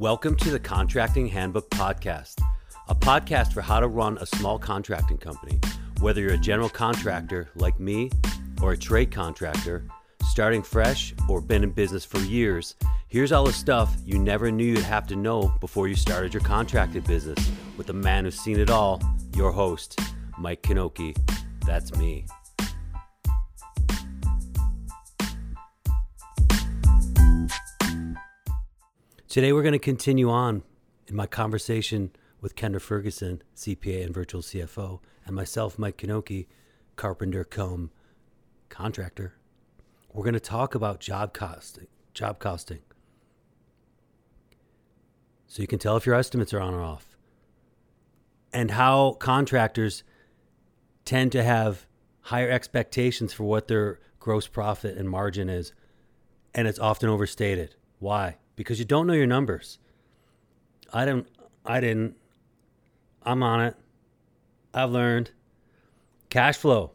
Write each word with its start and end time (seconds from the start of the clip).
Welcome 0.00 0.34
to 0.36 0.50
the 0.50 0.58
Contracting 0.58 1.26
Handbook 1.26 1.68
Podcast, 1.68 2.40
a 2.88 2.94
podcast 2.94 3.52
for 3.52 3.60
how 3.60 3.80
to 3.80 3.86
run 3.86 4.16
a 4.16 4.24
small 4.24 4.58
contracting 4.58 5.18
company. 5.18 5.60
Whether 6.00 6.22
you're 6.22 6.32
a 6.32 6.38
general 6.38 6.70
contractor 6.70 7.50
like 7.54 7.78
me 7.78 8.10
or 8.62 8.72
a 8.72 8.78
trade 8.78 9.10
contractor, 9.10 9.84
starting 10.24 10.62
fresh 10.62 11.12
or 11.28 11.42
been 11.42 11.62
in 11.62 11.72
business 11.72 12.06
for 12.06 12.18
years, 12.20 12.76
here's 13.08 13.30
all 13.30 13.44
the 13.44 13.52
stuff 13.52 13.94
you 14.02 14.18
never 14.18 14.50
knew 14.50 14.64
you'd 14.64 14.78
have 14.78 15.06
to 15.08 15.16
know 15.16 15.52
before 15.60 15.86
you 15.86 15.94
started 15.94 16.32
your 16.32 16.42
contracting 16.44 17.02
business 17.02 17.50
with 17.76 17.86
the 17.86 17.92
man 17.92 18.24
who's 18.24 18.40
seen 18.40 18.58
it 18.58 18.70
all, 18.70 19.02
your 19.36 19.52
host, 19.52 20.00
Mike 20.38 20.62
Knoche. 20.62 21.14
That's 21.66 21.94
me. 21.96 22.24
Today, 29.30 29.52
we're 29.52 29.62
going 29.62 29.74
to 29.74 29.78
continue 29.78 30.28
on 30.28 30.64
in 31.06 31.14
my 31.14 31.28
conversation 31.28 32.10
with 32.40 32.56
Kendra 32.56 32.80
Ferguson, 32.80 33.42
CPA 33.54 34.04
and 34.04 34.12
virtual 34.12 34.42
CFO, 34.42 34.98
and 35.24 35.36
myself, 35.36 35.78
Mike 35.78 35.98
Knoche, 35.98 36.48
carpenter 36.96 37.44
come 37.44 37.92
contractor. 38.70 39.34
We're 40.12 40.24
going 40.24 40.34
to 40.34 40.40
talk 40.40 40.74
about 40.74 40.98
job 40.98 41.32
costing, 41.32 41.86
job 42.12 42.40
costing. 42.40 42.80
So 45.46 45.62
you 45.62 45.68
can 45.68 45.78
tell 45.78 45.96
if 45.96 46.06
your 46.06 46.16
estimates 46.16 46.52
are 46.52 46.60
on 46.60 46.74
or 46.74 46.82
off. 46.82 47.16
And 48.52 48.72
how 48.72 49.12
contractors 49.12 50.02
tend 51.04 51.30
to 51.30 51.44
have 51.44 51.86
higher 52.22 52.50
expectations 52.50 53.32
for 53.32 53.44
what 53.44 53.68
their 53.68 54.00
gross 54.18 54.48
profit 54.48 54.98
and 54.98 55.08
margin 55.08 55.48
is. 55.48 55.72
And 56.52 56.66
it's 56.66 56.80
often 56.80 57.08
overstated. 57.08 57.76
Why? 58.00 58.38
Because 58.60 58.78
you 58.78 58.84
don't 58.84 59.06
know 59.06 59.14
your 59.14 59.26
numbers. 59.26 59.78
I 60.92 61.06
don't 61.06 61.26
I 61.64 61.80
didn't 61.80 62.14
I'm 63.22 63.42
on 63.42 63.62
it. 63.62 63.74
I've 64.74 64.90
learned 64.90 65.30
cash 66.28 66.58
flow. 66.58 66.90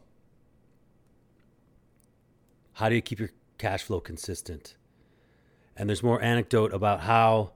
How 2.74 2.88
do 2.88 2.94
you 2.94 3.02
keep 3.02 3.18
your 3.18 3.30
cash 3.58 3.82
flow 3.82 3.98
consistent? 3.98 4.76
And 5.76 5.88
there's 5.88 6.04
more 6.04 6.22
anecdote 6.22 6.72
about 6.72 7.00
how 7.00 7.50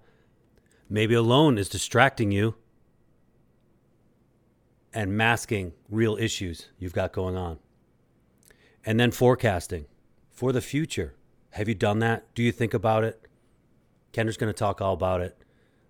maybe 0.88 1.14
a 1.14 1.22
loan 1.22 1.56
is 1.56 1.68
distracting 1.68 2.32
you 2.32 2.56
and 4.92 5.16
masking 5.16 5.72
real 5.88 6.16
issues 6.16 6.70
you've 6.80 6.94
got 6.94 7.12
going 7.12 7.36
on. 7.36 7.60
And 8.84 8.98
then 8.98 9.12
forecasting 9.12 9.86
for 10.32 10.50
the 10.50 10.60
future. 10.60 11.14
Have 11.50 11.68
you 11.68 11.76
done 11.76 12.00
that? 12.00 12.34
Do 12.34 12.42
you 12.42 12.50
think 12.50 12.74
about 12.74 13.04
it? 13.04 13.29
Kendra's 14.12 14.36
going 14.36 14.52
to 14.52 14.58
talk 14.58 14.80
all 14.80 14.94
about 14.94 15.20
it. 15.20 15.36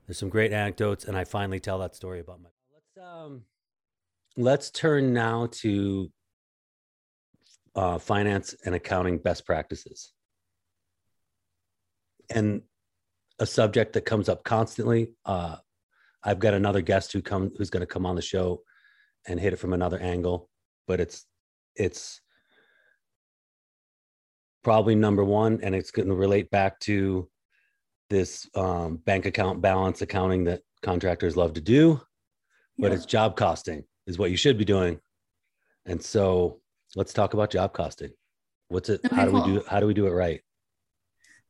There's 0.06 0.18
some 0.18 0.28
great 0.28 0.52
anecdotes, 0.52 1.04
and 1.04 1.16
I 1.16 1.24
finally 1.24 1.60
tell 1.60 1.78
that 1.78 1.94
story 1.94 2.20
about 2.20 2.42
my. 2.42 2.48
Let's 2.74 3.08
um, 3.08 3.42
let's 4.36 4.70
turn 4.70 5.12
now 5.12 5.48
to 5.52 6.10
uh, 7.74 7.98
finance 7.98 8.54
and 8.64 8.74
accounting 8.74 9.18
best 9.18 9.46
practices, 9.46 10.12
and 12.28 12.62
a 13.38 13.46
subject 13.46 13.94
that 13.94 14.02
comes 14.02 14.28
up 14.28 14.44
constantly. 14.44 15.12
Uh, 15.24 15.56
I've 16.22 16.40
got 16.40 16.54
another 16.54 16.82
guest 16.82 17.12
who 17.12 17.22
come 17.22 17.52
who's 17.56 17.70
going 17.70 17.80
to 17.80 17.86
come 17.86 18.04
on 18.04 18.16
the 18.16 18.22
show 18.22 18.62
and 19.26 19.40
hit 19.40 19.52
it 19.52 19.58
from 19.58 19.72
another 19.72 19.98
angle, 19.98 20.50
but 20.86 21.00
it's 21.00 21.24
it's 21.76 22.20
probably 24.62 24.94
number 24.94 25.24
one, 25.24 25.60
and 25.62 25.74
it's 25.74 25.90
going 25.90 26.08
to 26.08 26.14
relate 26.14 26.50
back 26.50 26.80
to 26.80 27.28
this 28.10 28.48
um, 28.54 28.96
bank 28.96 29.24
account 29.24 29.62
balance 29.62 30.02
accounting 30.02 30.44
that 30.44 30.62
contractors 30.82 31.36
love 31.36 31.54
to 31.54 31.60
do, 31.60 32.00
but 32.78 32.88
yeah. 32.88 32.96
it's 32.96 33.06
job 33.06 33.36
costing 33.36 33.84
is 34.06 34.18
what 34.18 34.30
you 34.30 34.36
should 34.36 34.58
be 34.58 34.64
doing. 34.64 35.00
And 35.86 36.02
so 36.02 36.60
let's 36.96 37.12
talk 37.12 37.32
about 37.32 37.50
job 37.50 37.72
costing. 37.72 38.10
What's 38.68 38.88
it? 38.88 39.00
Okay, 39.04 39.16
how 39.16 39.24
do 39.24 39.30
cool. 39.30 39.46
we 39.46 39.52
do? 39.54 39.64
How 39.68 39.80
do 39.80 39.86
we 39.86 39.94
do 39.94 40.06
it 40.06 40.10
right? 40.10 40.42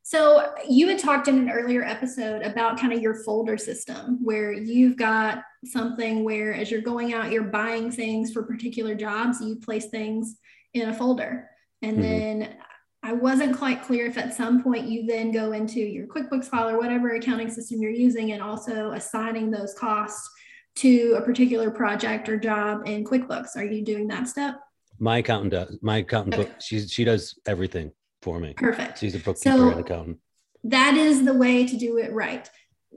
So 0.03 0.55
you 0.69 0.89
had 0.89 0.99
talked 0.99 1.29
in 1.29 1.37
an 1.37 1.51
earlier 1.51 1.83
episode 1.85 2.43
about 2.43 2.81
kind 2.81 2.93
of 2.93 3.01
your 3.01 3.23
folder 3.23 3.59
system 3.59 4.19
where 4.23 4.53
you've 4.53 4.97
got 4.97 5.43
something 5.65 6.25
where 6.25 6.55
as 6.55 6.71
you're 6.71 6.81
going 6.81 7.13
out, 7.13 7.31
you're 7.31 7.43
buying 7.45 7.91
things 7.91 8.33
for 8.33 8.43
particular 8.43 8.95
jobs, 8.95 9.41
you 9.41 9.57
place 9.57 9.87
things 9.87 10.37
in 10.73 10.89
a 10.89 10.95
folder. 10.95 11.51
And 11.83 11.99
mm-hmm. 11.99 12.03
then 12.03 12.57
I 13.03 13.13
wasn't 13.15 13.57
quite 13.57 13.83
clear 13.83 14.07
if 14.07 14.19
at 14.19 14.35
some 14.35 14.63
point 14.63 14.87
you 14.87 15.07
then 15.07 15.33
go 15.33 15.53
into 15.53 15.81
your 15.81 16.07
QuickBooks 16.07 16.47
file 16.47 16.69
or 16.69 16.79
whatever 16.79 17.15
accounting 17.15 17.51
system 17.51 17.81
you're 17.81 17.91
using 17.91 18.33
and 18.33 18.43
also 18.43 18.93
assigning 18.93 19.51
those 19.51 19.75
costs 19.75 20.29
to 20.77 21.15
a 21.17 21.23
particular 21.23 21.71
project 21.71 22.29
or 22.29 22.39
job 22.39 22.83
in 22.87 23.05
QuickBooks. 23.05 23.57
Are 23.57 23.65
you 23.65 23.83
doing 23.83 24.07
that 24.09 24.29
step? 24.29 24.57
My 24.99 25.19
accountant 25.19 25.53
does. 25.53 25.79
My 25.81 25.99
accountant, 25.99 26.35
okay. 26.35 26.53
she 26.61 26.87
she 26.87 27.05
does 27.05 27.39
everything 27.47 27.91
for 28.21 28.39
me. 28.39 28.53
Perfect. 28.55 28.99
She's 28.99 29.15
a 29.15 29.19
bookkeeper 29.19 29.57
so 29.57 29.71
and 29.71 29.81
accountant. 29.81 30.19
That 30.65 30.95
is 30.97 31.25
the 31.25 31.35
way 31.35 31.67
to 31.67 31.77
do 31.77 31.97
it 31.99 32.13
right. 32.13 32.49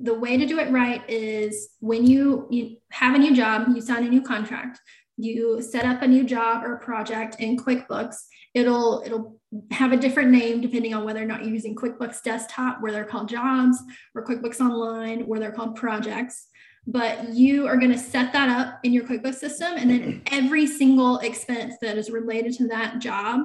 The 0.02 0.14
way 0.14 0.38
to 0.38 0.46
do 0.46 0.59
it 0.59 0.70
right 0.72 1.02
is 1.08 1.70
when 1.80 2.06
you, 2.06 2.47
you 2.50 2.78
have 2.91 3.16
a 3.16 3.18
new 3.18 3.34
job, 3.34 3.68
you 3.74 3.80
sign 3.80 4.03
a 4.03 4.09
new 4.09 4.22
contract, 4.22 4.81
you 5.18 5.62
set 5.62 5.85
up 5.85 6.01
a 6.01 6.07
new 6.07 6.24
job 6.24 6.63
or 6.63 6.78
project 6.78 7.38
in 7.40 7.57
QuickBooks, 7.57 8.16
it'll 8.53 9.03
it'll 9.06 9.40
have 9.72 9.91
a 9.91 9.97
different 9.97 10.31
name 10.31 10.62
depending 10.62 10.94
on 10.94 11.03
whether 11.03 11.22
or 11.22 11.25
not 11.25 11.44
you're 11.44 11.53
using 11.53 11.75
QuickBooks 11.75 12.24
Desktop, 12.24 12.81
where 12.81 12.91
they're 12.91 13.06
called 13.06 13.29
jobs, 13.29 13.78
or 14.16 14.25
QuickBooks 14.25 14.59
Online, 14.59 15.28
where 15.28 15.40
they're 15.40 15.52
called 15.52 15.75
projects. 15.75 16.47
But 16.85 17.29
you 17.29 17.68
are 17.68 17.78
going 17.78 17.91
to 17.91 17.97
set 17.97 18.34
that 18.34 18.50
up 18.50 18.79
in 18.84 18.91
your 18.91 19.06
QuickBooks 19.06 19.35
system, 19.35 19.73
and 19.78 19.90
then 19.90 20.22
every 20.31 20.68
single 20.68 21.19
expense 21.19 21.75
that 21.81 21.97
is 21.97 22.09
related 22.09 22.53
to 22.56 22.68
that 22.69 23.00
job 23.00 23.41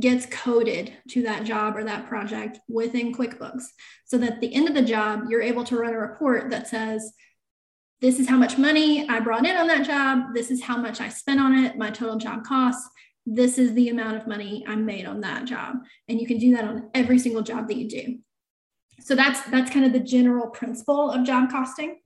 gets 0.00 0.26
coded 0.26 0.92
to 1.08 1.22
that 1.22 1.44
job 1.44 1.76
or 1.76 1.84
that 1.84 2.08
project 2.08 2.58
within 2.68 3.14
QuickBooks. 3.14 3.62
So 4.06 4.18
that 4.18 4.32
at 4.32 4.40
the 4.40 4.52
end 4.52 4.68
of 4.68 4.74
the 4.74 4.82
job, 4.82 5.24
you're 5.28 5.42
able 5.42 5.62
to 5.64 5.76
run 5.76 5.94
a 5.94 5.98
report 5.98 6.50
that 6.50 6.66
says, 6.66 7.12
this 8.04 8.20
is 8.20 8.28
how 8.28 8.36
much 8.36 8.58
money 8.58 9.08
I 9.08 9.18
brought 9.20 9.46
in 9.46 9.56
on 9.56 9.66
that 9.68 9.86
job. 9.86 10.34
This 10.34 10.50
is 10.50 10.62
how 10.62 10.76
much 10.76 11.00
I 11.00 11.08
spent 11.08 11.40
on 11.40 11.54
it, 11.64 11.78
my 11.78 11.90
total 11.90 12.18
job 12.18 12.44
costs 12.44 12.88
this 13.26 13.58
is 13.58 13.72
the 13.74 13.88
amount 13.88 14.16
of 14.16 14.26
money 14.26 14.64
I 14.66 14.76
made 14.76 15.06
on 15.06 15.20
that 15.22 15.46
job. 15.46 15.76
And 16.08 16.20
you 16.20 16.26
can 16.26 16.38
do 16.38 16.54
that 16.54 16.64
on 16.64 16.90
every 16.94 17.18
single 17.18 17.42
job 17.42 17.68
that 17.68 17.76
you 17.76 17.88
do. 17.88 18.18
So 19.00 19.14
that's 19.14 19.42
that's 19.50 19.70
kind 19.70 19.84
of 19.84 19.92
the 19.92 20.00
general 20.00 20.48
principle 20.48 21.10
of 21.10 21.26
job 21.26 21.50
costing. 21.50 22.00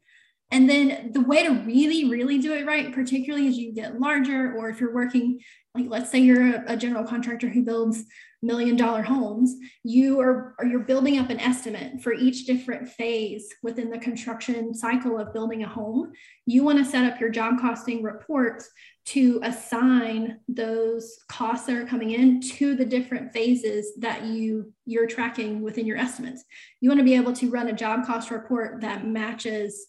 And 0.50 0.68
then 0.68 1.12
the 1.12 1.20
way 1.20 1.42
to 1.44 1.50
really, 1.50 2.08
really 2.08 2.38
do 2.38 2.54
it 2.54 2.66
right, 2.66 2.92
particularly 2.92 3.48
as 3.48 3.58
you 3.58 3.72
get 3.72 4.00
larger, 4.00 4.54
or 4.54 4.70
if 4.70 4.80
you're 4.80 4.94
working, 4.94 5.40
like 5.74 5.86
let's 5.88 6.10
say 6.10 6.20
you're 6.20 6.56
a, 6.56 6.64
a 6.68 6.76
general 6.76 7.04
contractor 7.04 7.48
who 7.48 7.62
builds 7.62 8.04
million 8.42 8.76
dollar 8.76 9.02
homes, 9.02 9.56
you 9.82 10.20
are 10.20 10.54
you're 10.68 10.80
building 10.80 11.18
up 11.18 11.30
an 11.30 11.40
estimate 11.40 12.00
for 12.00 12.12
each 12.12 12.46
different 12.46 12.88
phase 12.88 13.48
within 13.62 13.90
the 13.90 13.98
construction 13.98 14.74
cycle 14.74 15.18
of 15.18 15.32
building 15.32 15.64
a 15.64 15.68
home. 15.68 16.12
You 16.46 16.62
want 16.62 16.78
to 16.78 16.84
set 16.84 17.10
up 17.10 17.20
your 17.20 17.30
job 17.30 17.60
costing 17.60 18.02
reports 18.02 18.70
to 19.06 19.40
assign 19.42 20.38
those 20.48 21.18
costs 21.28 21.66
that 21.66 21.76
are 21.76 21.86
coming 21.86 22.10
in 22.10 22.40
to 22.42 22.76
the 22.76 22.84
different 22.84 23.32
phases 23.32 23.92
that 23.98 24.24
you 24.24 24.72
you're 24.86 25.06
tracking 25.06 25.62
within 25.62 25.86
your 25.86 25.96
estimates. 25.96 26.44
You 26.80 26.90
want 26.90 27.00
to 27.00 27.04
be 27.04 27.14
able 27.14 27.32
to 27.34 27.50
run 27.50 27.68
a 27.68 27.72
job 27.72 28.06
cost 28.06 28.30
report 28.30 28.82
that 28.82 29.06
matches 29.06 29.86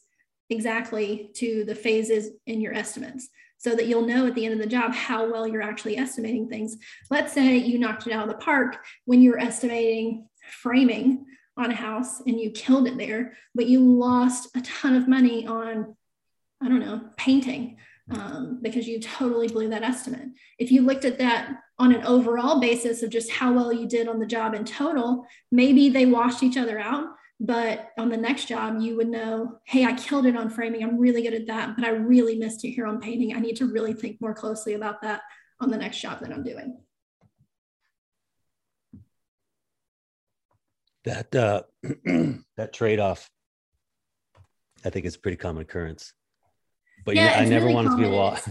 exactly 0.49 1.29
to 1.35 1.63
the 1.65 1.75
phases 1.75 2.31
in 2.47 2.59
your 2.61 2.73
estimates 2.73 3.29
so 3.59 3.75
that 3.75 3.87
you'll 3.87 4.07
know 4.07 4.25
at 4.25 4.35
the 4.35 4.45
end 4.45 4.53
of 4.53 4.59
the 4.59 4.65
job 4.65 4.93
how 4.93 5.29
well 5.29 5.45
you're 5.45 5.61
actually 5.61 5.97
estimating 5.97 6.49
things. 6.49 6.77
Let's 7.11 7.33
say 7.33 7.57
you 7.57 7.77
knocked 7.77 8.07
it 8.07 8.13
out 8.13 8.23
of 8.23 8.29
the 8.29 8.43
park 8.43 8.83
when 9.05 9.21
you 9.21 9.31
were 9.31 9.39
estimating 9.39 10.27
framing 10.49 11.25
on 11.57 11.69
a 11.69 11.75
house 11.75 12.21
and 12.21 12.39
you 12.39 12.51
killed 12.51 12.87
it 12.87 12.97
there, 12.97 13.33
but 13.53 13.67
you 13.67 13.79
lost 13.79 14.55
a 14.55 14.61
ton 14.61 14.95
of 14.95 15.07
money 15.07 15.45
on, 15.45 15.95
I 16.61 16.69
don't 16.69 16.79
know, 16.79 17.01
painting 17.17 17.77
um, 18.11 18.59
because 18.61 18.87
you 18.87 18.99
totally 18.99 19.49
blew 19.49 19.69
that 19.69 19.83
estimate. 19.83 20.29
If 20.57 20.71
you 20.71 20.81
looked 20.81 21.05
at 21.05 21.19
that 21.19 21.57
on 21.77 21.93
an 21.93 22.05
overall 22.05 22.59
basis 22.59 23.03
of 23.03 23.09
just 23.09 23.29
how 23.29 23.53
well 23.53 23.73
you 23.73 23.87
did 23.87 24.07
on 24.07 24.19
the 24.19 24.25
job 24.25 24.53
in 24.53 24.63
total, 24.63 25.25
maybe 25.51 25.89
they 25.89 26.05
washed 26.05 26.43
each 26.43 26.57
other 26.57 26.79
out. 26.79 27.07
But 27.39 27.91
on 27.97 28.09
the 28.09 28.17
next 28.17 28.45
job, 28.45 28.81
you 28.81 28.97
would 28.97 29.07
know, 29.07 29.59
hey, 29.63 29.85
I 29.85 29.93
killed 29.93 30.25
it 30.25 30.35
on 30.35 30.49
framing. 30.49 30.83
I'm 30.83 30.99
really 30.99 31.21
good 31.21 31.33
at 31.33 31.47
that, 31.47 31.75
but 31.77 31.85
I 31.85 31.91
really 31.91 32.35
missed 32.37 32.65
it 32.65 32.71
here 32.71 32.85
on 32.85 32.99
painting. 32.99 33.33
I 33.33 33.39
need 33.39 33.55
to 33.57 33.65
really 33.65 33.93
think 33.93 34.19
more 34.19 34.33
closely 34.33 34.73
about 34.73 35.01
that 35.03 35.21
on 35.61 35.69
the 35.69 35.77
next 35.77 36.01
job 36.01 36.19
that 36.19 36.33
I'm 36.33 36.43
doing. 36.43 36.77
That 41.05 41.33
uh, 41.33 41.63
that 42.57 42.73
trade 42.73 42.99
off, 42.99 43.29
I 44.83 44.89
think, 44.89 45.05
is 45.05 45.15
a 45.15 45.19
pretty 45.19 45.37
common 45.37 45.61
occurrence 45.61 46.13
but 47.05 47.15
yeah, 47.15 47.35
I 47.37 47.45
never 47.45 47.65
really 47.65 47.75
wanted 47.75 47.89
common. 47.89 48.03
to 48.03 48.09
be 48.09 48.15
law. 48.15 48.37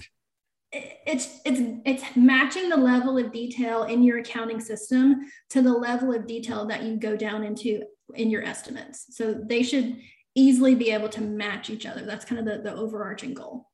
It's 0.70 1.40
it's 1.46 1.60
it's 1.86 2.04
matching 2.14 2.68
the 2.68 2.76
level 2.76 3.16
of 3.16 3.32
detail 3.32 3.84
in 3.84 4.02
your 4.02 4.18
accounting 4.18 4.60
system 4.60 5.20
to 5.48 5.62
the 5.62 5.72
level 5.72 6.12
of 6.12 6.26
detail 6.26 6.66
that 6.66 6.82
you 6.82 6.98
go 6.98 7.16
down 7.16 7.42
into 7.42 7.84
in 8.14 8.30
your 8.30 8.42
estimates. 8.42 9.06
So 9.16 9.34
they 9.34 9.62
should 9.62 9.96
easily 10.34 10.74
be 10.74 10.90
able 10.90 11.08
to 11.10 11.20
match 11.20 11.70
each 11.70 11.86
other. 11.86 12.02
That's 12.02 12.24
kind 12.24 12.38
of 12.38 12.44
the, 12.44 12.62
the 12.62 12.74
overarching 12.74 13.34
goal. 13.34 13.68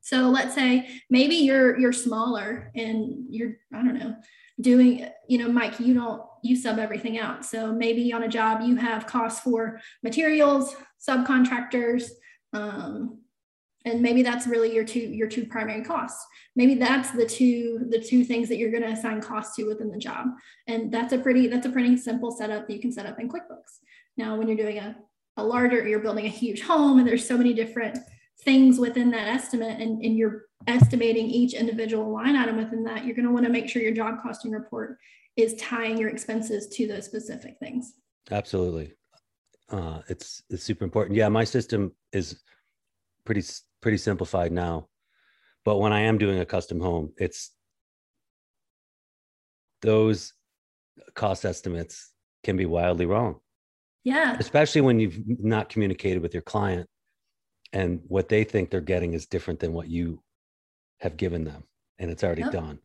So 0.00 0.30
let's 0.30 0.54
say 0.54 0.88
maybe 1.10 1.34
you're 1.34 1.78
you're 1.78 1.92
smaller 1.92 2.70
and 2.74 3.26
you're 3.28 3.56
I 3.74 3.82
don't 3.82 3.98
know 3.98 4.16
doing 4.58 5.06
you 5.28 5.36
know 5.36 5.52
Mike 5.52 5.78
you 5.78 5.92
don't 5.92 6.22
you 6.42 6.56
sub 6.56 6.78
everything 6.78 7.18
out. 7.18 7.44
So 7.44 7.74
maybe 7.74 8.10
on 8.14 8.22
a 8.22 8.28
job 8.28 8.62
you 8.62 8.76
have 8.76 9.06
costs 9.06 9.40
for 9.40 9.80
materials, 10.02 10.74
subcontractors, 11.06 12.08
um, 12.54 13.18
and 13.88 14.02
maybe 14.02 14.22
that's 14.22 14.46
really 14.46 14.74
your 14.74 14.84
two 14.84 15.00
your 15.00 15.28
two 15.28 15.46
primary 15.46 15.82
costs. 15.82 16.24
Maybe 16.54 16.74
that's 16.74 17.10
the 17.10 17.26
two 17.26 17.86
the 17.90 18.00
two 18.00 18.24
things 18.24 18.48
that 18.48 18.56
you're 18.56 18.70
going 18.70 18.82
to 18.82 18.90
assign 18.90 19.20
costs 19.20 19.56
to 19.56 19.64
within 19.64 19.90
the 19.90 19.98
job. 19.98 20.28
And 20.66 20.92
that's 20.92 21.12
a 21.12 21.18
pretty 21.18 21.46
that's 21.48 21.66
a 21.66 21.70
pretty 21.70 21.96
simple 21.96 22.30
setup 22.30 22.66
that 22.66 22.74
you 22.74 22.80
can 22.80 22.92
set 22.92 23.06
up 23.06 23.18
in 23.18 23.28
quickbooks. 23.28 23.78
Now 24.16 24.36
when 24.36 24.48
you're 24.48 24.56
doing 24.56 24.78
a, 24.78 24.96
a 25.36 25.44
larger 25.44 25.86
you're 25.86 26.00
building 26.00 26.26
a 26.26 26.30
huge 26.30 26.62
home 26.62 26.98
and 26.98 27.06
there's 27.06 27.26
so 27.26 27.38
many 27.38 27.54
different 27.54 27.98
things 28.42 28.78
within 28.78 29.10
that 29.10 29.28
estimate 29.28 29.80
and, 29.80 30.02
and 30.04 30.16
you're 30.16 30.42
estimating 30.66 31.26
each 31.26 31.54
individual 31.54 32.12
line 32.12 32.36
item 32.36 32.56
within 32.56 32.84
that 32.84 33.04
you're 33.04 33.16
going 33.16 33.26
to 33.26 33.32
want 33.32 33.44
to 33.44 33.52
make 33.52 33.68
sure 33.68 33.82
your 33.82 33.92
job 33.92 34.16
costing 34.22 34.52
report 34.52 34.98
is 35.36 35.54
tying 35.54 35.96
your 35.96 36.08
expenses 36.08 36.68
to 36.68 36.86
those 36.86 37.04
specific 37.04 37.56
things. 37.60 37.94
Absolutely. 38.30 38.92
Uh, 39.70 40.00
it's 40.08 40.42
it's 40.50 40.64
super 40.64 40.84
important. 40.84 41.16
Yeah 41.16 41.28
my 41.28 41.44
system 41.44 41.92
is 42.12 42.40
pretty 43.24 43.42
pretty 43.80 43.98
simplified 43.98 44.52
now. 44.52 44.88
But 45.64 45.78
when 45.78 45.92
I 45.92 46.00
am 46.02 46.18
doing 46.18 46.38
a 46.38 46.46
custom 46.46 46.80
home, 46.80 47.12
it's 47.16 47.50
those 49.82 50.32
cost 51.14 51.44
estimates 51.44 52.12
can 52.42 52.56
be 52.56 52.66
wildly 52.66 53.06
wrong. 53.06 53.36
Yeah. 54.04 54.36
Especially 54.38 54.80
when 54.80 55.00
you've 55.00 55.20
not 55.26 55.68
communicated 55.68 56.22
with 56.22 56.32
your 56.32 56.42
client 56.42 56.88
and 57.72 58.00
what 58.06 58.28
they 58.28 58.44
think 58.44 58.70
they're 58.70 58.80
getting 58.80 59.14
is 59.14 59.26
different 59.26 59.60
than 59.60 59.72
what 59.72 59.88
you 59.88 60.22
have 61.00 61.16
given 61.16 61.44
them 61.44 61.64
and 61.98 62.10
it's 62.10 62.24
already 62.24 62.42
yep. 62.42 62.52
done. 62.52 62.78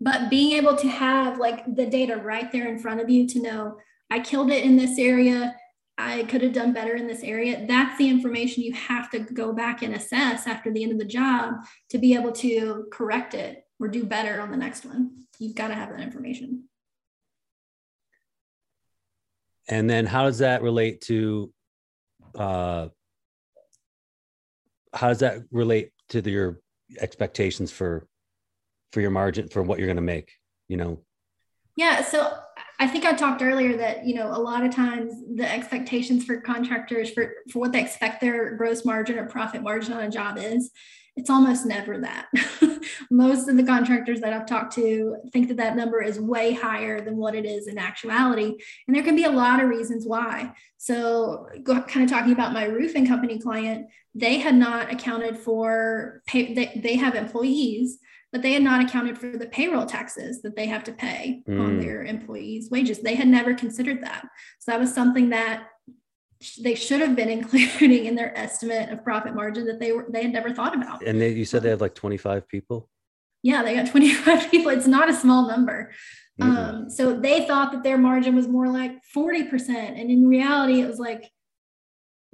But 0.00 0.28
being 0.28 0.52
able 0.52 0.76
to 0.76 0.88
have 0.88 1.38
like 1.38 1.64
the 1.74 1.86
data 1.86 2.16
right 2.16 2.52
there 2.52 2.68
in 2.68 2.78
front 2.78 3.00
of 3.00 3.08
you 3.08 3.26
to 3.28 3.40
know 3.40 3.78
I 4.10 4.20
killed 4.20 4.50
it 4.50 4.64
in 4.64 4.76
this 4.76 4.98
area. 4.98 5.56
I 5.98 6.24
could 6.24 6.42
have 6.42 6.52
done 6.52 6.72
better 6.72 6.94
in 6.94 7.06
this 7.06 7.22
area. 7.22 7.64
That's 7.66 7.96
the 7.96 8.08
information 8.08 8.62
you 8.62 8.74
have 8.74 9.10
to 9.10 9.20
go 9.20 9.52
back 9.52 9.82
and 9.82 9.94
assess 9.94 10.46
after 10.46 10.70
the 10.70 10.82
end 10.82 10.92
of 10.92 10.98
the 10.98 11.06
job 11.06 11.54
to 11.90 11.98
be 11.98 12.14
able 12.14 12.32
to 12.32 12.86
correct 12.92 13.34
it 13.34 13.64
or 13.80 13.88
do 13.88 14.04
better 14.04 14.40
on 14.40 14.50
the 14.50 14.56
next 14.56 14.84
one. 14.84 15.24
You've 15.38 15.54
got 15.54 15.68
to 15.68 15.74
have 15.74 15.90
that 15.90 16.00
information. 16.00 16.64
And 19.68 19.88
then 19.88 20.06
how 20.06 20.24
does 20.24 20.38
that 20.38 20.62
relate 20.62 21.00
to 21.02 21.52
uh 22.34 22.88
how 24.92 25.08
does 25.08 25.20
that 25.20 25.38
relate 25.50 25.90
to 26.10 26.22
the, 26.22 26.30
your 26.30 26.60
expectations 27.00 27.72
for 27.72 28.06
for 28.92 29.00
your 29.00 29.10
margin 29.10 29.48
for 29.48 29.62
what 29.62 29.78
you're 29.78 29.88
going 29.88 29.96
to 29.96 30.02
make, 30.02 30.32
you 30.68 30.76
know? 30.76 31.00
Yeah, 31.76 32.02
so 32.02 32.38
I 32.78 32.86
think 32.86 33.04
I 33.04 33.12
talked 33.12 33.42
earlier 33.42 33.76
that 33.78 34.06
you 34.06 34.14
know 34.14 34.28
a 34.28 34.38
lot 34.38 34.64
of 34.64 34.74
times 34.74 35.14
the 35.34 35.50
expectations 35.50 36.24
for 36.24 36.40
contractors 36.40 37.10
for 37.10 37.34
for 37.50 37.58
what 37.58 37.72
they 37.72 37.80
expect 37.80 38.20
their 38.20 38.54
gross 38.56 38.84
margin 38.84 39.18
or 39.18 39.26
profit 39.26 39.62
margin 39.62 39.94
on 39.94 40.04
a 40.04 40.10
job 40.10 40.38
is, 40.38 40.70
it's 41.16 41.30
almost 41.30 41.64
never 41.64 41.98
that. 41.98 42.26
Most 43.10 43.48
of 43.48 43.56
the 43.56 43.62
contractors 43.64 44.20
that 44.20 44.32
I've 44.32 44.46
talked 44.46 44.74
to 44.74 45.16
think 45.32 45.48
that 45.48 45.56
that 45.56 45.76
number 45.76 46.02
is 46.02 46.20
way 46.20 46.52
higher 46.52 47.00
than 47.00 47.16
what 47.16 47.34
it 47.34 47.46
is 47.46 47.66
in 47.66 47.78
actuality, 47.78 48.54
and 48.86 48.94
there 48.94 49.02
can 49.02 49.16
be 49.16 49.24
a 49.24 49.30
lot 49.30 49.62
of 49.62 49.70
reasons 49.70 50.06
why. 50.06 50.52
So, 50.76 51.48
kind 51.64 52.04
of 52.04 52.10
talking 52.10 52.32
about 52.32 52.52
my 52.52 52.64
roofing 52.64 53.06
company 53.06 53.38
client, 53.38 53.86
they 54.14 54.38
had 54.38 54.54
not 54.54 54.92
accounted 54.92 55.38
for 55.38 56.22
pay. 56.26 56.52
They, 56.52 56.80
they 56.82 56.96
have 56.96 57.14
employees 57.14 57.98
but 58.36 58.42
they 58.42 58.52
had 58.52 58.62
not 58.62 58.84
accounted 58.84 59.16
for 59.16 59.30
the 59.30 59.46
payroll 59.46 59.86
taxes 59.86 60.42
that 60.42 60.54
they 60.56 60.66
have 60.66 60.84
to 60.84 60.92
pay 60.92 61.42
mm. 61.48 61.58
on 61.58 61.80
their 61.80 62.04
employees' 62.04 62.70
wages. 62.70 62.98
They 62.98 63.14
had 63.14 63.28
never 63.28 63.54
considered 63.54 64.04
that. 64.04 64.28
So 64.58 64.72
that 64.72 64.78
was 64.78 64.92
something 64.92 65.30
that 65.30 65.68
they 66.60 66.74
should 66.74 67.00
have 67.00 67.16
been 67.16 67.30
including 67.38 68.04
in 68.04 68.14
their 68.14 68.36
estimate 68.36 68.90
of 68.90 69.02
profit 69.02 69.34
margin 69.34 69.64
that 69.68 69.80
they 69.80 69.92
were 69.92 70.04
they 70.10 70.24
had 70.24 70.34
never 70.34 70.52
thought 70.52 70.76
about. 70.76 71.02
And 71.02 71.18
they, 71.18 71.30
you 71.30 71.46
said 71.46 71.62
they 71.62 71.70
have 71.70 71.80
like 71.80 71.94
25 71.94 72.46
people? 72.46 72.90
Yeah, 73.42 73.62
they 73.62 73.74
got 73.74 73.86
25 73.90 74.50
people. 74.50 74.70
It's 74.70 74.86
not 74.86 75.08
a 75.08 75.14
small 75.14 75.48
number. 75.48 75.92
Mm-hmm. 76.38 76.56
Um, 76.56 76.90
so 76.90 77.18
they 77.18 77.46
thought 77.46 77.72
that 77.72 77.84
their 77.84 77.96
margin 77.96 78.36
was 78.36 78.48
more 78.48 78.68
like 78.68 78.92
40%. 79.16 79.70
And 79.70 80.10
in 80.10 80.28
reality, 80.28 80.82
it 80.82 80.86
was 80.86 80.98
like 80.98 81.30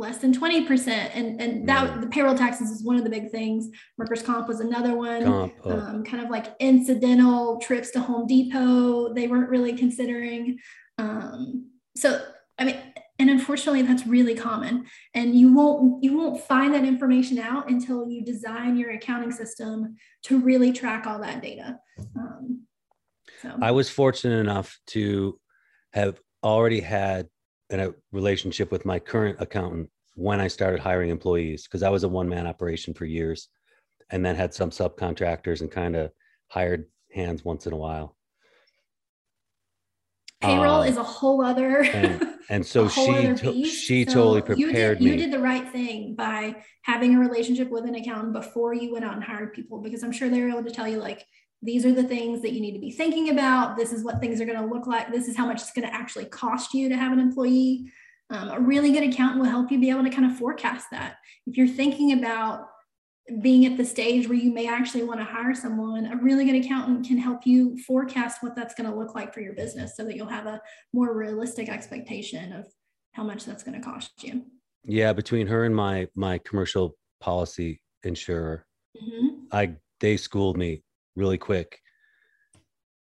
less 0.02 0.19
than 0.19 0.34
20% 0.34 0.88
and 1.14 1.40
and 1.40 1.66
that 1.69 1.88
mm. 1.88 2.00
the 2.00 2.08
payroll 2.08 2.34
taxes 2.34 2.70
is 2.70 2.84
one 2.84 2.96
of 2.96 3.04
the 3.04 3.10
big 3.10 3.31
things 3.31 3.70
workers 3.96 4.20
comp 4.20 4.49
was 4.49 4.60
another 4.60 4.94
one 4.94 5.25
comp, 5.25 5.54
oh. 5.64 5.78
um, 5.78 6.04
kind 6.04 6.22
of 6.22 6.28
like 6.28 6.54
incidental 6.58 7.58
trips 7.60 7.90
to 7.93 8.00
home 8.00 8.26
depot 8.26 9.14
they 9.14 9.28
weren't 9.28 9.49
really 9.49 9.75
considering 9.75 10.58
um, 10.99 11.70
so 11.96 12.20
i 12.58 12.64
mean 12.64 12.76
and 13.20 13.31
unfortunately 13.31 13.82
that's 13.82 14.04
really 14.06 14.34
common 14.34 14.84
and 15.14 15.38
you 15.38 15.54
won't 15.54 16.02
you 16.02 16.19
won't 16.19 16.43
find 16.43 16.75
that 16.75 16.84
information 16.84 17.38
out 17.38 17.70
until 17.70 18.08
you 18.08 18.25
design 18.25 18.76
your 18.76 18.90
accounting 18.90 19.31
system 19.31 19.96
to 20.25 20.40
really 20.40 20.72
track 20.72 21.06
all 21.06 21.20
that 21.20 21.40
data 21.40 21.78
um, 22.16 22.62
so. 23.40 23.56
i 23.62 23.70
was 23.70 23.88
fortunate 23.88 24.40
enough 24.40 24.78
to 24.88 25.38
have 25.93 26.20
already 26.43 26.81
had 26.81 27.28
in 27.70 27.81
a 27.81 27.94
relationship 28.12 28.70
with 28.70 28.84
my 28.84 28.99
current 28.99 29.37
accountant 29.40 29.88
when 30.14 30.41
I 30.41 30.49
started 30.49 30.81
hiring 30.81 31.11
employees 31.11 31.64
because 31.64 31.82
I 31.82 31.91
was 31.91 32.05
a 32.05 32.09
one 32.09 32.29
man 32.29 32.47
operation 32.47 32.94
for 32.94 33.05
years 33.05 33.49
and 34.11 34.25
then 34.25 34.37
had 34.37 34.53
some 34.53 34.70
subcontractors 34.70 35.61
and 35.61 35.70
kind 35.70 35.97
of 35.97 36.12
hired 36.49 36.87
hands 37.12 37.44
once 37.44 37.67
in 37.67 37.73
a 37.73 37.76
while. 37.76 38.17
Payroll 40.41 40.82
um, 40.82 40.88
is 40.88 40.97
a 40.97 41.03
whole 41.03 41.43
other 41.43 41.82
and, 41.82 42.26
and 42.50 42.67
so 42.67 42.88
she 42.88 43.35
to, 43.35 43.64
she 43.64 44.05
so 44.05 44.12
totally 44.12 44.43
prepared 44.43 44.59
you 44.59 44.73
did, 44.73 45.00
me. 45.00 45.11
You 45.12 45.17
did 45.17 45.32
the 45.32 45.38
right 45.38 45.69
thing 45.69 46.14
by 46.17 46.56
having 46.82 47.14
a 47.14 47.20
relationship 47.20 47.70
with 47.70 47.85
an 47.85 47.94
accountant 47.94 48.32
before 48.32 48.75
you 48.75 48.93
went 48.93 49.05
out 49.05 49.14
and 49.14 49.23
hired 49.23 49.55
people 49.55 49.81
because 49.81 50.03
I'm 50.03 50.12
sure 50.12 50.29
they 50.29 50.41
were 50.41 50.49
able 50.49 50.64
to 50.64 50.70
tell 50.70 50.88
you 50.88 50.99
like 50.99 51.25
these 51.62 51.87
are 51.87 51.93
the 51.93 52.03
things 52.03 52.43
that 52.43 52.53
you 52.53 52.61
need 52.61 52.73
to 52.73 52.81
be 52.81 52.90
thinking 52.90 53.31
about. 53.31 53.76
This 53.76 53.92
is 53.92 54.02
what 54.02 54.21
things 54.21 54.40
are 54.40 54.45
going 54.45 54.59
to 54.59 54.66
look 54.66 54.88
like. 54.88 55.12
This 55.12 55.28
is 55.28 55.37
how 55.37 55.47
much 55.47 55.62
it's 55.62 55.73
going 55.73 55.87
to 55.87 55.95
actually 55.95 56.25
cost 56.25 56.75
you 56.75 56.88
to 56.88 56.97
have 56.97 57.12
an 57.12 57.21
employee. 57.21 57.92
Um, 58.33 58.49
a 58.49 58.59
really 58.59 58.93
good 58.93 59.03
accountant 59.03 59.41
will 59.41 59.51
help 59.51 59.71
you 59.71 59.79
be 59.79 59.91
able 59.91 60.05
to 60.05 60.11
kind 60.11 60.25
of 60.25 60.37
forecast 60.37 60.87
that. 60.91 61.17
If 61.47 61.57
you're 61.57 61.69
thinking 61.69 62.19
about 62.19 62.67
being 63.41 63.67
at 63.67 63.77
the 63.77 63.85
stage 63.85 64.27
where 64.27 64.39
you 64.39 64.53
may 64.53 64.67
actually 64.67 65.05
want 65.05 65.21
to 65.21 65.25
hire 65.25 65.55
someone, 65.55 66.07
a 66.07 66.17
really 66.17 66.45
good 66.45 66.65
accountant 66.65 67.07
can 67.07 67.19
help 67.19 67.47
you 67.47 67.79
forecast 67.79 68.43
what 68.43 68.57
that's 68.57 68.75
going 68.75 68.91
to 68.91 68.97
look 68.97 69.15
like 69.15 69.33
for 69.33 69.41
your 69.41 69.55
business 69.55 69.97
so 69.97 70.05
that 70.05 70.17
you'll 70.17 70.27
have 70.27 70.47
a 70.47 70.61
more 70.93 71.17
realistic 71.17 71.69
expectation 71.69 72.53
of 72.53 72.67
how 73.12 73.23
much 73.23 73.45
that's 73.45 73.62
going 73.62 73.79
to 73.79 73.87
cost 73.87 74.11
you. 74.23 74.43
Yeah, 74.85 75.12
between 75.12 75.47
her 75.47 75.65
and 75.65 75.77
my 75.77 76.09
my 76.17 76.39
commercial 76.39 76.97
policy 77.21 77.81
insurer, 78.03 78.67
mm-hmm. 79.01 79.45
I 79.53 79.77
they 80.01 80.17
schooled 80.17 80.57
me 80.57 80.83
really 81.15 81.39
quick. 81.39 81.79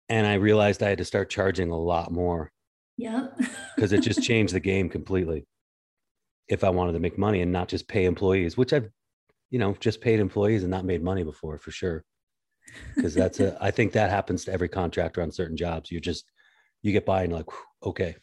And 0.09 0.27
I 0.27 0.35
realized 0.35 0.83
I 0.83 0.89
had 0.89 0.99
to 0.99 1.05
start 1.05 1.29
charging 1.29 1.71
a 1.71 1.79
lot 1.79 2.11
more. 2.11 2.51
Yeah. 2.99 3.29
Because 3.77 3.93
it 3.93 4.03
just 4.03 4.23
changed 4.23 4.53
the 4.53 4.61
game 4.61 4.89
completely. 4.89 5.47
If 6.49 6.65
I 6.65 6.71
wanted 6.71 6.95
to 6.95 6.99
make 6.99 7.17
money 7.17 7.43
and 7.43 7.53
not 7.53 7.69
just 7.69 7.87
pay 7.87 8.07
employees, 8.07 8.57
which 8.57 8.73
I've, 8.73 8.91
you 9.51 9.61
know, 9.61 9.77
just 9.79 10.01
paid 10.01 10.19
employees 10.19 10.65
and 10.65 10.71
not 10.71 10.85
made 10.85 11.01
money 11.01 11.23
before 11.23 11.59
for 11.59 11.71
sure. 11.71 12.05
Because 12.97 13.15
that's 13.15 13.39
a, 13.39 13.57
I 13.61 13.71
think 13.71 13.93
that 13.93 14.11
happens 14.11 14.45
to 14.45 14.53
every 14.53 14.69
contractor 14.69 15.23
on 15.23 15.31
certain 15.31 15.57
jobs. 15.57 15.93
You 15.93 16.01
just, 16.01 16.25
you 16.83 16.91
get 16.91 17.07
by 17.07 17.23
and 17.23 17.33
like, 17.33 17.47
okay. 17.85 18.17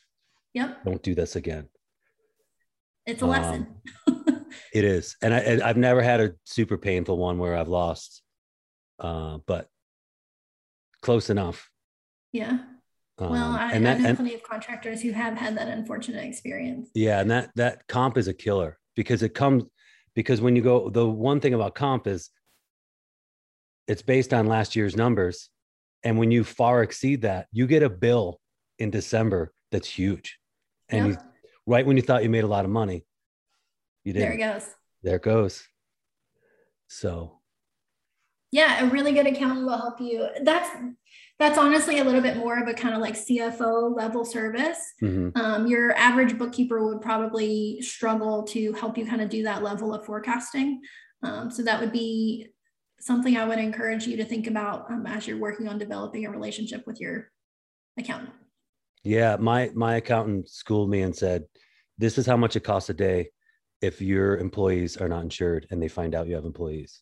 Yep. 0.53 0.83
Don't 0.83 1.01
do 1.01 1.15
this 1.15 1.37
again. 1.37 1.69
It's 3.05 3.21
a 3.21 3.25
lesson. 3.25 3.67
Um, 4.07 4.45
it 4.73 4.83
is. 4.83 5.15
And 5.21 5.33
I, 5.33 5.61
I've 5.63 5.77
never 5.77 6.01
had 6.01 6.19
a 6.19 6.33
super 6.43 6.77
painful 6.77 7.17
one 7.17 7.37
where 7.37 7.55
I've 7.55 7.69
lost 7.69 8.23
uh, 8.99 9.39
but 9.45 9.69
close 11.01 11.29
enough. 11.29 11.69
Yeah. 12.31 12.59
Um, 13.17 13.29
well, 13.29 13.51
I, 13.53 13.71
and 13.71 13.85
that, 13.85 13.97
I 13.97 13.99
know 14.01 14.09
and, 14.09 14.17
plenty 14.17 14.33
of 14.35 14.43
contractors 14.43 15.01
who 15.01 15.11
have 15.11 15.37
had 15.37 15.57
that 15.57 15.69
unfortunate 15.69 16.25
experience. 16.25 16.89
Yeah, 16.93 17.21
and 17.21 17.31
that 17.31 17.51
that 17.55 17.87
comp 17.87 18.17
is 18.17 18.27
a 18.27 18.33
killer 18.33 18.77
because 18.95 19.23
it 19.23 19.33
comes 19.33 19.63
because 20.15 20.41
when 20.41 20.55
you 20.55 20.61
go 20.61 20.89
the 20.89 21.07
one 21.07 21.39
thing 21.39 21.53
about 21.53 21.75
comp 21.75 22.07
is 22.07 22.29
it's 23.87 24.01
based 24.01 24.33
on 24.33 24.47
last 24.47 24.75
year's 24.75 24.95
numbers 24.95 25.49
and 26.03 26.17
when 26.17 26.31
you 26.31 26.43
far 26.43 26.81
exceed 26.81 27.21
that 27.21 27.47
you 27.51 27.67
get 27.67 27.83
a 27.83 27.89
bill 27.89 28.39
in 28.79 28.89
december 28.89 29.53
that's 29.71 29.87
huge 29.87 30.39
and 30.89 31.09
yep. 31.09 31.19
you, 31.19 31.51
right 31.67 31.85
when 31.85 31.97
you 31.97 32.03
thought 32.03 32.23
you 32.23 32.29
made 32.29 32.43
a 32.43 32.47
lot 32.47 32.65
of 32.65 32.71
money 32.71 33.05
you 34.03 34.13
did 34.13 34.21
there 34.21 34.33
it 34.33 34.37
goes 34.37 34.67
there 35.03 35.15
it 35.17 35.23
goes 35.23 35.67
so 36.87 37.39
Yeah, 38.51 38.85
a 38.85 38.89
really 38.89 39.11
good 39.11 39.27
accountant 39.27 39.65
will 39.65 39.77
help 39.77 39.99
you. 39.99 40.27
That's 40.43 40.69
that's 41.37 41.57
honestly 41.57 41.99
a 41.99 42.03
little 42.03 42.21
bit 42.21 42.37
more 42.37 42.57
of 42.61 42.67
a 42.67 42.73
kind 42.73 42.95
of 42.95 43.01
like 43.01 43.15
CFO 43.15 43.95
level 43.95 44.23
service. 44.23 44.79
Mm-hmm. 45.01 45.37
Um, 45.37 45.67
your 45.67 45.93
average 45.97 46.37
bookkeeper 46.37 46.85
would 46.85 47.01
probably 47.01 47.81
struggle 47.81 48.43
to 48.43 48.71
help 48.73 48.97
you 48.97 49.05
kind 49.05 49.21
of 49.21 49.29
do 49.29 49.43
that 49.43 49.61
level 49.61 49.93
of 49.93 50.05
forecasting. 50.05 50.81
Um, 51.23 51.51
so 51.51 51.63
that 51.63 51.81
would 51.81 51.91
be 51.91 52.47
something 52.99 53.35
I 53.35 53.45
would 53.45 53.59
encourage 53.59 54.07
you 54.07 54.15
to 54.17 54.25
think 54.25 54.47
about 54.47 54.89
um, 54.89 55.05
as 55.05 55.27
you're 55.27 55.37
working 55.37 55.67
on 55.67 55.77
developing 55.77 56.25
a 56.25 56.31
relationship 56.31 56.87
with 56.87 57.01
your 57.01 57.31
accountant. 57.97 58.33
Yeah, 59.03 59.35
my 59.39 59.71
my 59.75 59.97
accountant 59.97 60.49
schooled 60.49 60.89
me 60.89 61.01
and 61.01 61.15
said, 61.15 61.43
"This 61.97 62.17
is 62.17 62.25
how 62.25 62.37
much 62.37 62.55
it 62.55 62.63
costs 62.63 62.89
a 62.89 62.93
day 62.93 63.29
if 63.81 64.01
your 64.01 64.37
employees 64.37 64.97
are 64.97 65.09
not 65.09 65.21
insured 65.21 65.67
and 65.69 65.81
they 65.81 65.87
find 65.87 66.15
out 66.15 66.27
you 66.27 66.35
have 66.35 66.45
employees." 66.45 67.01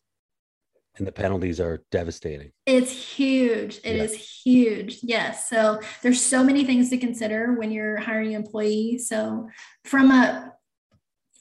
And 0.96 1.06
the 1.06 1.12
penalties 1.12 1.60
are 1.60 1.82
devastating. 1.90 2.52
It's 2.66 2.90
huge. 2.90 3.80
It 3.84 3.96
yeah. 3.96 4.02
is 4.02 4.14
huge. 4.44 4.98
Yes. 5.02 5.48
So 5.48 5.80
there's 6.02 6.20
so 6.20 6.44
many 6.44 6.64
things 6.64 6.90
to 6.90 6.98
consider 6.98 7.54
when 7.54 7.70
you're 7.70 7.96
hiring 7.96 8.32
employees. 8.32 9.08
So 9.08 9.48
from 9.84 10.10
a 10.10 10.52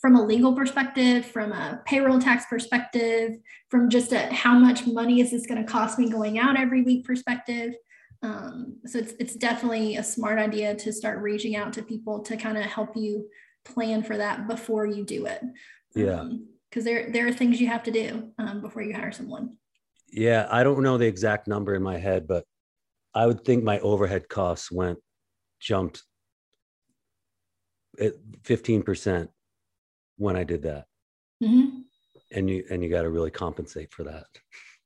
from 0.02 0.18
a 0.18 0.22
legal 0.22 0.54
perspective, 0.54 1.26
from 1.26 1.54
a 1.54 1.82
payroll 1.86 2.20
tax 2.20 2.46
perspective, 2.50 3.38
from 3.70 3.90
just 3.90 4.12
a 4.12 4.20
how 4.34 4.60
much 4.60 4.86
money 4.86 5.22
is 5.22 5.32
this 5.32 5.46
going 5.46 5.64
to 5.64 5.72
cost 5.72 5.98
me 5.98 6.10
going 6.10 6.38
out 6.38 6.60
every 6.60 6.82
week 6.82 7.06
perspective. 7.06 7.74
Um, 8.22 8.78
so 8.86 9.00
it's 9.00 9.14
it's 9.20 9.36
definitely 9.36 9.98
a 9.98 10.04
smart 10.04 10.40
idea 10.40 10.76
to 10.76 10.92
start 10.92 11.22
reaching 11.22 11.56
out 11.56 11.74
to 11.74 11.84
people 11.84 12.22
to 12.24 12.36
kind 12.36 12.58
of 12.58 12.64
help 12.64 12.98
you 12.98 13.30
plan 13.64 14.04
for 14.04 14.18
that 14.18 14.48
before 14.48 14.86
you 14.86 15.06
do 15.06 15.26
it. 15.26 15.42
Yeah. 15.96 16.22
Um, 16.22 16.48
because 16.74 16.86
there 16.86 17.12
there 17.12 17.28
are 17.28 17.32
things 17.32 17.62
you 17.62 17.68
have 17.68 17.84
to 17.84 17.92
do 17.92 18.32
um, 18.40 18.60
before 18.62 18.82
you 18.82 18.94
hire 18.94 19.12
someone. 19.12 19.58
Yeah, 20.12 20.48
I 20.50 20.64
don't 20.64 20.82
know 20.82 20.98
the 20.98 21.06
exact 21.06 21.48
number 21.48 21.76
in 21.76 21.84
my 21.84 21.98
head, 21.98 22.28
but 22.28 22.46
I 23.14 23.28
would 23.28 23.46
think 23.46 23.64
my 23.64 23.80
overhead 23.80 24.28
costs 24.28 24.72
went 24.72 24.98
jumped 25.60 26.02
at 28.00 28.14
fifteen 28.44 28.82
percent 28.82 29.30
when 30.18 30.36
I 30.36 30.44
did 30.44 30.64
that, 30.64 30.86
mm-hmm. 31.44 31.82
and 32.32 32.50
you 32.50 32.64
and 32.72 32.84
you 32.84 32.90
got 32.90 33.04
to 33.04 33.10
really 33.10 33.32
compensate 33.32 33.94
for 33.94 34.04
that. 34.06 34.26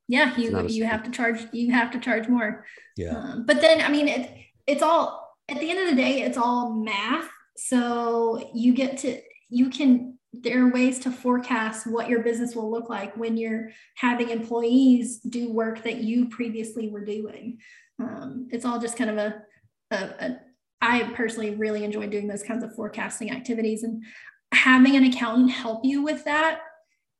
Yeah, 0.08 0.36
you 0.36 0.66
you 0.68 0.84
have 0.84 1.02
to 1.04 1.10
charge 1.10 1.46
you 1.52 1.72
have 1.72 1.90
to 1.92 2.00
charge 2.00 2.28
more. 2.28 2.66
Yeah, 2.98 3.16
um, 3.16 3.44
but 3.46 3.62
then 3.62 3.80
I 3.80 3.88
mean 3.88 4.08
it 4.08 4.30
it's 4.66 4.82
all 4.82 5.36
at 5.48 5.58
the 5.58 5.70
end 5.70 5.78
of 5.78 5.88
the 5.88 6.02
day 6.02 6.20
it's 6.20 6.36
all 6.36 6.74
math. 6.74 7.30
So 7.56 8.50
you 8.54 8.74
get 8.74 8.98
to 8.98 9.20
you 9.48 9.70
can 9.70 10.17
there 10.42 10.64
are 10.64 10.70
ways 10.70 10.98
to 11.00 11.10
forecast 11.10 11.86
what 11.86 12.08
your 12.08 12.22
business 12.22 12.54
will 12.54 12.70
look 12.70 12.88
like 12.88 13.16
when 13.16 13.36
you're 13.36 13.70
having 13.94 14.30
employees 14.30 15.18
do 15.20 15.52
work 15.52 15.82
that 15.82 15.98
you 15.98 16.28
previously 16.28 16.88
were 16.88 17.04
doing. 17.04 17.58
Um, 18.00 18.48
it's 18.50 18.64
all 18.64 18.78
just 18.78 18.96
kind 18.96 19.10
of 19.10 19.18
a, 19.18 19.42
a, 19.90 19.96
a, 19.96 20.40
I 20.80 21.02
personally 21.14 21.54
really 21.54 21.84
enjoy 21.84 22.06
doing 22.08 22.28
those 22.28 22.42
kinds 22.42 22.62
of 22.62 22.74
forecasting 22.74 23.30
activities 23.30 23.82
and 23.82 24.04
having 24.52 24.96
an 24.96 25.04
accountant 25.04 25.50
help 25.50 25.84
you 25.84 26.02
with 26.02 26.24
that 26.24 26.60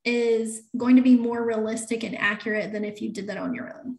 is 0.04 0.62
going 0.76 0.96
to 0.96 1.02
be 1.02 1.16
more 1.16 1.44
realistic 1.44 2.04
and 2.04 2.16
accurate 2.16 2.72
than 2.72 2.84
if 2.84 3.02
you 3.02 3.12
did 3.12 3.26
that 3.28 3.37
on 3.37 3.54
your 3.54 3.75
own. 3.78 3.98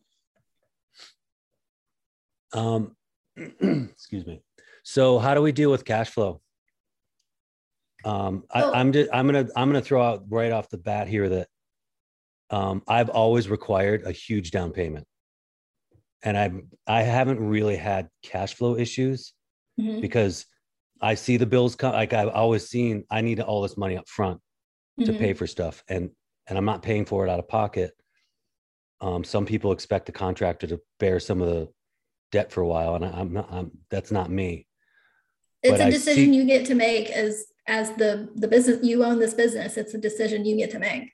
Um, 2.51 2.95
excuse 3.91 4.25
me. 4.25 4.41
So 4.83 5.19
how 5.19 5.33
do 5.33 5.41
we 5.41 5.51
deal 5.51 5.69
with 5.69 5.85
cash 5.85 6.09
flow? 6.09 6.41
Um, 8.05 8.43
I, 8.51 8.79
am 8.79 8.93
just 8.93 9.09
I'm 9.13 9.25
gonna 9.25 9.47
I'm 9.55 9.69
gonna 9.69 9.81
throw 9.81 10.01
out 10.01 10.23
right 10.29 10.51
off 10.51 10.69
the 10.69 10.77
bat 10.77 11.07
here 11.07 11.27
that 11.29 11.47
um, 12.49 12.81
I've 12.87 13.09
always 13.09 13.49
required 13.49 14.03
a 14.05 14.11
huge 14.11 14.51
down 14.51 14.71
payment, 14.71 15.05
and 16.23 16.37
I 16.37 16.51
I 16.87 17.03
haven't 17.03 17.39
really 17.39 17.75
had 17.75 18.09
cash 18.23 18.55
flow 18.55 18.77
issues 18.77 19.33
mm-hmm. 19.79 20.01
because 20.01 20.45
I 21.01 21.15
see 21.15 21.37
the 21.37 21.45
bills 21.45 21.75
come. 21.75 21.93
Like 21.93 22.13
I've 22.13 22.29
always 22.29 22.67
seen, 22.67 23.03
I 23.09 23.21
need 23.21 23.39
all 23.39 23.61
this 23.61 23.77
money 23.77 23.97
up 23.97 24.07
front 24.07 24.39
mm-hmm. 24.99 25.11
to 25.11 25.17
pay 25.17 25.33
for 25.33 25.47
stuff, 25.47 25.83
and 25.87 26.09
and 26.47 26.57
I'm 26.57 26.65
not 26.65 26.81
paying 26.81 27.05
for 27.05 27.25
it 27.25 27.29
out 27.29 27.39
of 27.39 27.47
pocket. 27.47 27.91
Um, 29.01 29.23
some 29.23 29.45
people 29.45 29.71
expect 29.71 30.07
the 30.07 30.11
contractor 30.11 30.67
to 30.67 30.81
bear 30.99 31.19
some 31.19 31.41
of 31.41 31.47
the 31.47 31.69
debt 32.31 32.51
for 32.51 32.61
a 32.61 32.67
while, 32.67 32.95
and 32.95 33.05
I, 33.05 33.19
am 33.19 33.33
not. 33.33 33.51
I'm, 33.51 33.71
that's 33.89 34.11
not 34.11 34.29
me. 34.29 34.67
It's 35.61 35.77
but 35.77 35.87
a 35.87 35.91
decision 35.91 36.31
see, 36.31 36.35
you 36.35 36.45
get 36.45 36.65
to 36.67 36.75
make 36.75 37.09
as 37.09 37.45
as 37.69 37.91
the 37.93 38.29
the 38.35 38.47
business 38.47 38.79
you 38.83 39.03
own 39.03 39.19
this 39.19 39.33
business 39.33 39.77
it's 39.77 39.93
a 39.93 39.97
decision 39.97 40.45
you 40.45 40.57
get 40.57 40.71
to 40.71 40.79
make. 40.79 41.13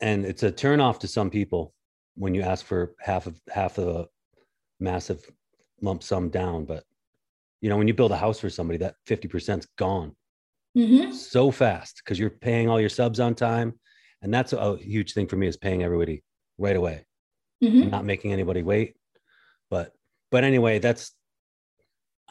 And 0.00 0.24
it's 0.24 0.42
a 0.42 0.52
turn 0.52 0.80
off 0.80 1.00
to 1.00 1.08
some 1.08 1.30
people 1.30 1.74
when 2.14 2.34
you 2.34 2.42
ask 2.42 2.64
for 2.64 2.94
half 3.00 3.26
of 3.26 3.40
half 3.48 3.78
of 3.78 3.88
a 3.88 4.06
massive 4.78 5.28
lump 5.82 6.02
sum 6.02 6.28
down 6.28 6.64
but 6.64 6.84
you 7.60 7.68
know 7.68 7.76
when 7.76 7.88
you 7.88 7.94
build 7.94 8.12
a 8.12 8.16
house 8.16 8.38
for 8.38 8.50
somebody 8.50 8.78
that 8.78 8.94
50% 9.08 9.58
is 9.58 9.66
gone. 9.76 10.14
Mm-hmm. 10.76 11.10
so 11.10 11.50
fast 11.50 11.96
because 11.96 12.16
you're 12.16 12.30
paying 12.30 12.68
all 12.68 12.80
your 12.80 12.88
subs 12.88 13.18
on 13.18 13.34
time. 13.34 13.74
And 14.22 14.32
that's 14.32 14.52
a 14.52 14.76
huge 14.76 15.14
thing 15.14 15.26
for 15.26 15.34
me 15.34 15.48
is 15.48 15.56
paying 15.56 15.82
everybody 15.82 16.22
right 16.58 16.76
away. 16.76 17.06
Mm-hmm. 17.62 17.90
not 17.90 18.04
making 18.04 18.32
anybody 18.32 18.62
wait. 18.62 18.94
But 19.68 19.92
but 20.30 20.44
anyway 20.44 20.78
that's 20.78 21.12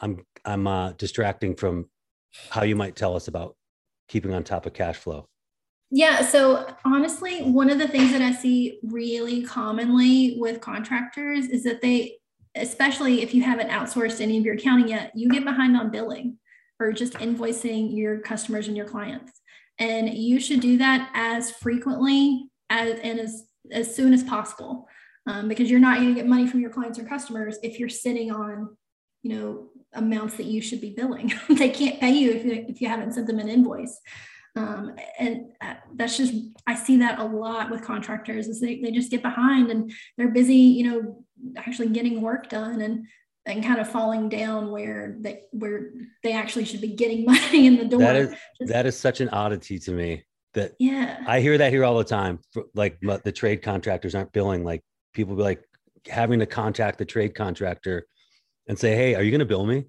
I'm 0.00 0.24
I'm 0.44 0.66
uh, 0.66 0.92
distracting 0.92 1.54
from 1.54 1.88
how 2.50 2.62
you 2.62 2.76
might 2.76 2.96
tell 2.96 3.16
us 3.16 3.28
about 3.28 3.56
keeping 4.08 4.32
on 4.32 4.44
top 4.44 4.66
of 4.66 4.72
cash 4.72 4.96
flow. 4.96 5.28
Yeah. 5.90 6.22
So 6.22 6.72
honestly, 6.84 7.42
one 7.42 7.68
of 7.68 7.78
the 7.78 7.88
things 7.88 8.12
that 8.12 8.22
I 8.22 8.32
see 8.32 8.78
really 8.84 9.42
commonly 9.42 10.36
with 10.38 10.60
contractors 10.60 11.46
is 11.46 11.64
that 11.64 11.82
they, 11.82 12.18
especially 12.54 13.22
if 13.22 13.34
you 13.34 13.42
haven't 13.42 13.70
outsourced 13.70 14.20
any 14.20 14.38
of 14.38 14.44
your 14.44 14.54
accounting 14.54 14.88
yet, 14.88 15.10
you 15.16 15.28
get 15.28 15.44
behind 15.44 15.76
on 15.76 15.90
billing 15.90 16.38
or 16.78 16.92
just 16.92 17.14
invoicing 17.14 17.96
your 17.96 18.20
customers 18.20 18.68
and 18.68 18.76
your 18.76 18.86
clients. 18.86 19.40
And 19.78 20.14
you 20.14 20.38
should 20.38 20.60
do 20.60 20.78
that 20.78 21.10
as 21.14 21.50
frequently 21.50 22.48
as 22.70 23.00
and 23.00 23.18
as, 23.18 23.46
as 23.72 23.94
soon 23.94 24.12
as 24.12 24.22
possible. 24.22 24.88
Um, 25.26 25.48
because 25.48 25.70
you're 25.70 25.80
not 25.80 25.98
going 25.98 26.08
to 26.08 26.14
get 26.14 26.26
money 26.26 26.46
from 26.46 26.60
your 26.60 26.70
clients 26.70 26.98
or 26.98 27.04
customers 27.04 27.58
if 27.62 27.78
you're 27.78 27.88
sitting 27.90 28.30
on, 28.30 28.76
you 29.22 29.34
know, 29.34 29.68
amounts 29.94 30.36
that 30.36 30.46
you 30.46 30.60
should 30.60 30.80
be 30.80 30.90
billing. 30.90 31.32
they 31.48 31.70
can't 31.70 32.00
pay 32.00 32.12
you 32.12 32.30
if 32.30 32.44
you, 32.44 32.64
if 32.68 32.80
you 32.80 32.88
haven't 32.88 33.12
sent 33.12 33.26
them 33.26 33.38
an 33.38 33.48
invoice. 33.48 34.00
Um, 34.56 34.96
and 35.18 35.52
uh, 35.60 35.74
that's 35.94 36.16
just, 36.16 36.34
I 36.66 36.74
see 36.74 36.96
that 36.98 37.18
a 37.18 37.24
lot 37.24 37.70
with 37.70 37.82
contractors 37.82 38.48
is 38.48 38.60
they, 38.60 38.80
they 38.80 38.90
just 38.90 39.10
get 39.10 39.22
behind 39.22 39.70
and 39.70 39.92
they're 40.16 40.30
busy, 40.30 40.54
you 40.54 40.90
know, 40.90 41.24
actually 41.56 41.88
getting 41.88 42.20
work 42.20 42.48
done 42.48 42.80
and, 42.80 43.06
and 43.46 43.64
kind 43.64 43.80
of 43.80 43.88
falling 43.88 44.28
down 44.28 44.70
where 44.70 45.16
they, 45.20 45.42
where 45.52 45.92
they 46.22 46.32
actually 46.32 46.64
should 46.64 46.80
be 46.80 46.94
getting 46.94 47.24
money 47.26 47.66
in 47.66 47.76
the 47.76 47.84
door. 47.84 48.00
That 48.00 48.16
is, 48.16 48.30
just, 48.30 48.72
that 48.72 48.86
is 48.86 48.98
such 48.98 49.20
an 49.20 49.28
oddity 49.28 49.78
to 49.80 49.92
me 49.92 50.24
that 50.54 50.72
yeah, 50.78 51.22
I 51.26 51.40
hear 51.40 51.56
that 51.58 51.72
here 51.72 51.84
all 51.84 51.96
the 51.96 52.04
time. 52.04 52.40
Like 52.74 52.98
the 53.00 53.32
trade 53.32 53.62
contractors 53.62 54.14
aren't 54.14 54.32
billing, 54.32 54.64
like 54.64 54.82
people 55.12 55.36
be 55.36 55.42
like 55.42 55.62
having 56.08 56.40
to 56.40 56.46
contact 56.46 56.98
the 56.98 57.04
trade 57.04 57.34
contractor 57.34 58.06
and 58.70 58.78
say, 58.78 58.94
"Hey, 58.94 59.16
are 59.16 59.22
you 59.22 59.32
going 59.32 59.40
to 59.40 59.44
bill 59.44 59.66
me?" 59.66 59.86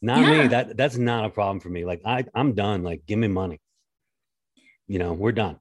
Not 0.00 0.22
yeah. 0.22 0.42
me. 0.42 0.48
That 0.48 0.76
that's 0.76 0.96
not 0.96 1.26
a 1.26 1.30
problem 1.30 1.60
for 1.60 1.68
me. 1.68 1.84
Like 1.84 2.00
I 2.06 2.24
I'm 2.34 2.54
done. 2.54 2.82
Like 2.82 3.04
give 3.06 3.18
me 3.18 3.28
money. 3.28 3.60
You 4.88 4.98
know, 4.98 5.12
we're 5.12 5.32
done. 5.32 5.60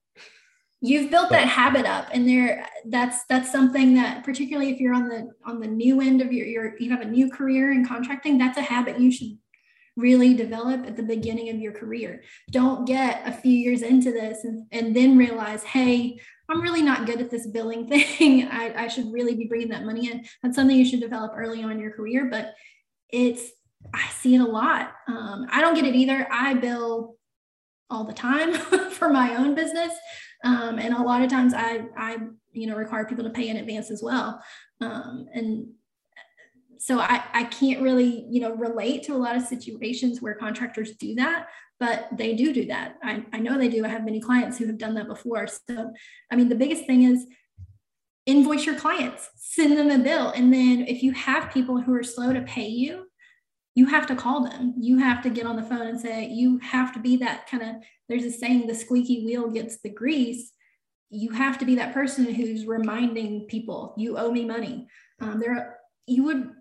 You've 0.81 1.11
built 1.11 1.29
but, 1.29 1.35
that 1.35 1.47
habit 1.49 1.85
up, 1.85 2.07
and 2.13 2.27
there 2.27 2.65
that's 2.85 3.25
that's 3.25 3.51
something 3.51 3.93
that 3.95 4.23
particularly 4.23 4.71
if 4.71 4.79
you're 4.79 4.93
on 4.93 5.09
the 5.09 5.29
on 5.45 5.59
the 5.59 5.67
new 5.67 5.99
end 5.99 6.21
of 6.21 6.31
your 6.31 6.47
your 6.47 6.77
you 6.79 6.89
have 6.91 7.01
a 7.01 7.05
new 7.05 7.29
career 7.29 7.73
in 7.73 7.85
contracting, 7.85 8.37
that's 8.37 8.57
a 8.57 8.61
habit 8.61 8.97
you 8.97 9.11
should 9.11 9.37
really 9.97 10.33
develop 10.33 10.85
at 10.85 10.95
the 10.95 11.03
beginning 11.03 11.49
of 11.49 11.57
your 11.57 11.73
career. 11.73 12.23
Don't 12.51 12.85
get 12.85 13.27
a 13.27 13.33
few 13.33 13.51
years 13.51 13.81
into 13.81 14.13
this 14.13 14.45
and, 14.45 14.65
and 14.71 14.95
then 14.95 15.17
realize, 15.17 15.61
hey, 15.63 16.21
I'm 16.49 16.61
really 16.61 16.81
not 16.81 17.05
good 17.05 17.21
at 17.21 17.29
this 17.29 17.47
billing 17.47 17.87
thing. 17.89 18.47
I, 18.47 18.85
I 18.85 18.87
should 18.87 19.11
really 19.11 19.35
be 19.35 19.45
bringing 19.45 19.69
that 19.69 19.85
money 19.85 20.11
in. 20.11 20.25
That's 20.41 20.55
something 20.55 20.75
you 20.75 20.85
should 20.85 20.99
develop 20.99 21.33
early 21.35 21.63
on 21.63 21.71
in 21.71 21.79
your 21.79 21.91
career, 21.91 22.27
but 22.29 22.53
it's, 23.09 23.51
I 23.93 24.07
see 24.09 24.35
it 24.35 24.41
a 24.41 24.45
lot. 24.45 24.93
Um, 25.07 25.47
I 25.51 25.61
don't 25.61 25.75
get 25.75 25.85
it 25.85 25.95
either. 25.95 26.27
I 26.31 26.55
bill 26.55 27.15
all 27.89 28.03
the 28.03 28.13
time 28.13 28.53
for 28.91 29.09
my 29.09 29.35
own 29.35 29.55
business. 29.55 29.93
Um, 30.43 30.79
and 30.79 30.93
a 30.93 31.01
lot 31.01 31.21
of 31.21 31.29
times 31.29 31.53
I, 31.53 31.85
I, 31.97 32.17
you 32.51 32.67
know, 32.67 32.75
require 32.75 33.05
people 33.05 33.23
to 33.23 33.29
pay 33.29 33.49
in 33.49 33.57
advance 33.57 33.91
as 33.91 34.01
well. 34.03 34.41
Um, 34.81 35.27
and 35.33 35.67
so 36.79 36.99
I, 36.99 37.23
I 37.33 37.43
can't 37.43 37.81
really, 37.81 38.25
you 38.29 38.41
know, 38.41 38.53
relate 38.53 39.03
to 39.03 39.13
a 39.13 39.17
lot 39.17 39.35
of 39.35 39.43
situations 39.43 40.21
where 40.21 40.33
contractors 40.33 40.91
do 40.93 41.15
that 41.15 41.47
but 41.79 42.09
they 42.11 42.35
do 42.35 42.53
do 42.53 42.65
that. 42.65 42.97
I, 43.01 43.23
I 43.31 43.39
know 43.39 43.57
they 43.57 43.69
do. 43.69 43.85
I 43.85 43.87
have 43.87 44.03
many 44.03 44.19
clients 44.19 44.57
who 44.57 44.67
have 44.67 44.77
done 44.77 44.95
that 44.95 45.07
before. 45.07 45.47
So, 45.47 45.93
I 46.29 46.35
mean, 46.35 46.49
the 46.49 46.55
biggest 46.55 46.85
thing 46.85 47.03
is 47.03 47.25
invoice 48.25 48.65
your 48.65 48.75
clients, 48.75 49.29
send 49.35 49.77
them 49.77 49.89
a 49.89 50.03
bill. 50.03 50.29
And 50.29 50.53
then 50.53 50.85
if 50.87 51.01
you 51.01 51.13
have 51.13 51.53
people 51.53 51.81
who 51.81 51.93
are 51.93 52.03
slow 52.03 52.33
to 52.33 52.41
pay 52.41 52.67
you, 52.67 53.05
you 53.75 53.85
have 53.87 54.05
to 54.07 54.15
call 54.15 54.43
them. 54.43 54.73
You 54.77 54.97
have 54.97 55.21
to 55.23 55.29
get 55.29 55.45
on 55.45 55.55
the 55.55 55.63
phone 55.63 55.87
and 55.87 55.99
say, 55.99 56.27
you 56.27 56.59
have 56.59 56.93
to 56.93 56.99
be 56.99 57.15
that 57.17 57.49
kind 57.49 57.63
of, 57.63 57.75
there's 58.09 58.25
a 58.25 58.31
saying, 58.31 58.67
the 58.67 58.75
squeaky 58.75 59.25
wheel 59.25 59.49
gets 59.49 59.79
the 59.81 59.89
grease. 59.89 60.51
you 61.09 61.31
have 61.31 61.57
to 61.59 61.65
be 61.65 61.75
that 61.75 61.93
person 61.93 62.25
who's 62.25 62.65
reminding 62.65 63.45
people 63.47 63.95
you 63.97 64.17
owe 64.17 64.31
me 64.31 64.45
money. 64.45 64.87
Um, 65.21 65.39
there, 65.39 65.77
you 66.05 66.23
would 66.25 66.51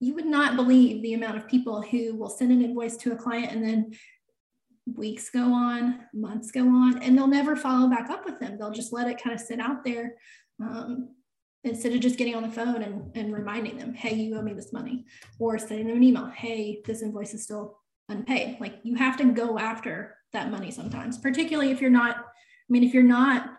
you 0.00 0.14
would 0.14 0.26
not 0.26 0.56
believe 0.56 1.02
the 1.02 1.14
amount 1.14 1.36
of 1.36 1.48
people 1.48 1.80
who 1.80 2.14
will 2.14 2.28
send 2.28 2.52
an 2.52 2.62
invoice 2.62 2.96
to 2.98 3.12
a 3.12 3.16
client 3.16 3.52
and 3.52 3.64
then 3.64 3.92
weeks 4.94 5.30
go 5.30 5.52
on, 5.52 6.00
months 6.12 6.50
go 6.50 6.62
on, 6.62 7.02
and 7.02 7.16
they'll 7.16 7.26
never 7.26 7.56
follow 7.56 7.88
back 7.88 8.08
up 8.10 8.24
with 8.24 8.38
them. 8.38 8.56
They'll 8.58 8.70
just 8.70 8.92
let 8.92 9.08
it 9.08 9.22
kind 9.22 9.34
of 9.34 9.40
sit 9.40 9.58
out 9.58 9.84
there 9.84 10.14
um, 10.62 11.08
instead 11.64 11.92
of 11.92 12.00
just 12.00 12.18
getting 12.18 12.36
on 12.36 12.42
the 12.42 12.48
phone 12.48 12.82
and, 12.82 13.16
and 13.16 13.32
reminding 13.32 13.78
them, 13.78 13.94
hey, 13.94 14.14
you 14.14 14.36
owe 14.36 14.42
me 14.42 14.52
this 14.52 14.72
money, 14.72 15.06
or 15.38 15.58
sending 15.58 15.88
them 15.88 15.96
an 15.96 16.02
email, 16.02 16.26
hey, 16.26 16.82
this 16.84 17.02
invoice 17.02 17.34
is 17.34 17.42
still 17.42 17.78
unpaid. 18.08 18.58
Like 18.60 18.78
you 18.84 18.94
have 18.94 19.16
to 19.16 19.24
go 19.32 19.58
after 19.58 20.16
that 20.32 20.50
money 20.50 20.70
sometimes, 20.70 21.18
particularly 21.18 21.72
if 21.72 21.80
you're 21.80 21.90
not, 21.90 22.18
I 22.18 22.68
mean, 22.68 22.84
if 22.84 22.94
you're 22.94 23.02
not 23.02 23.50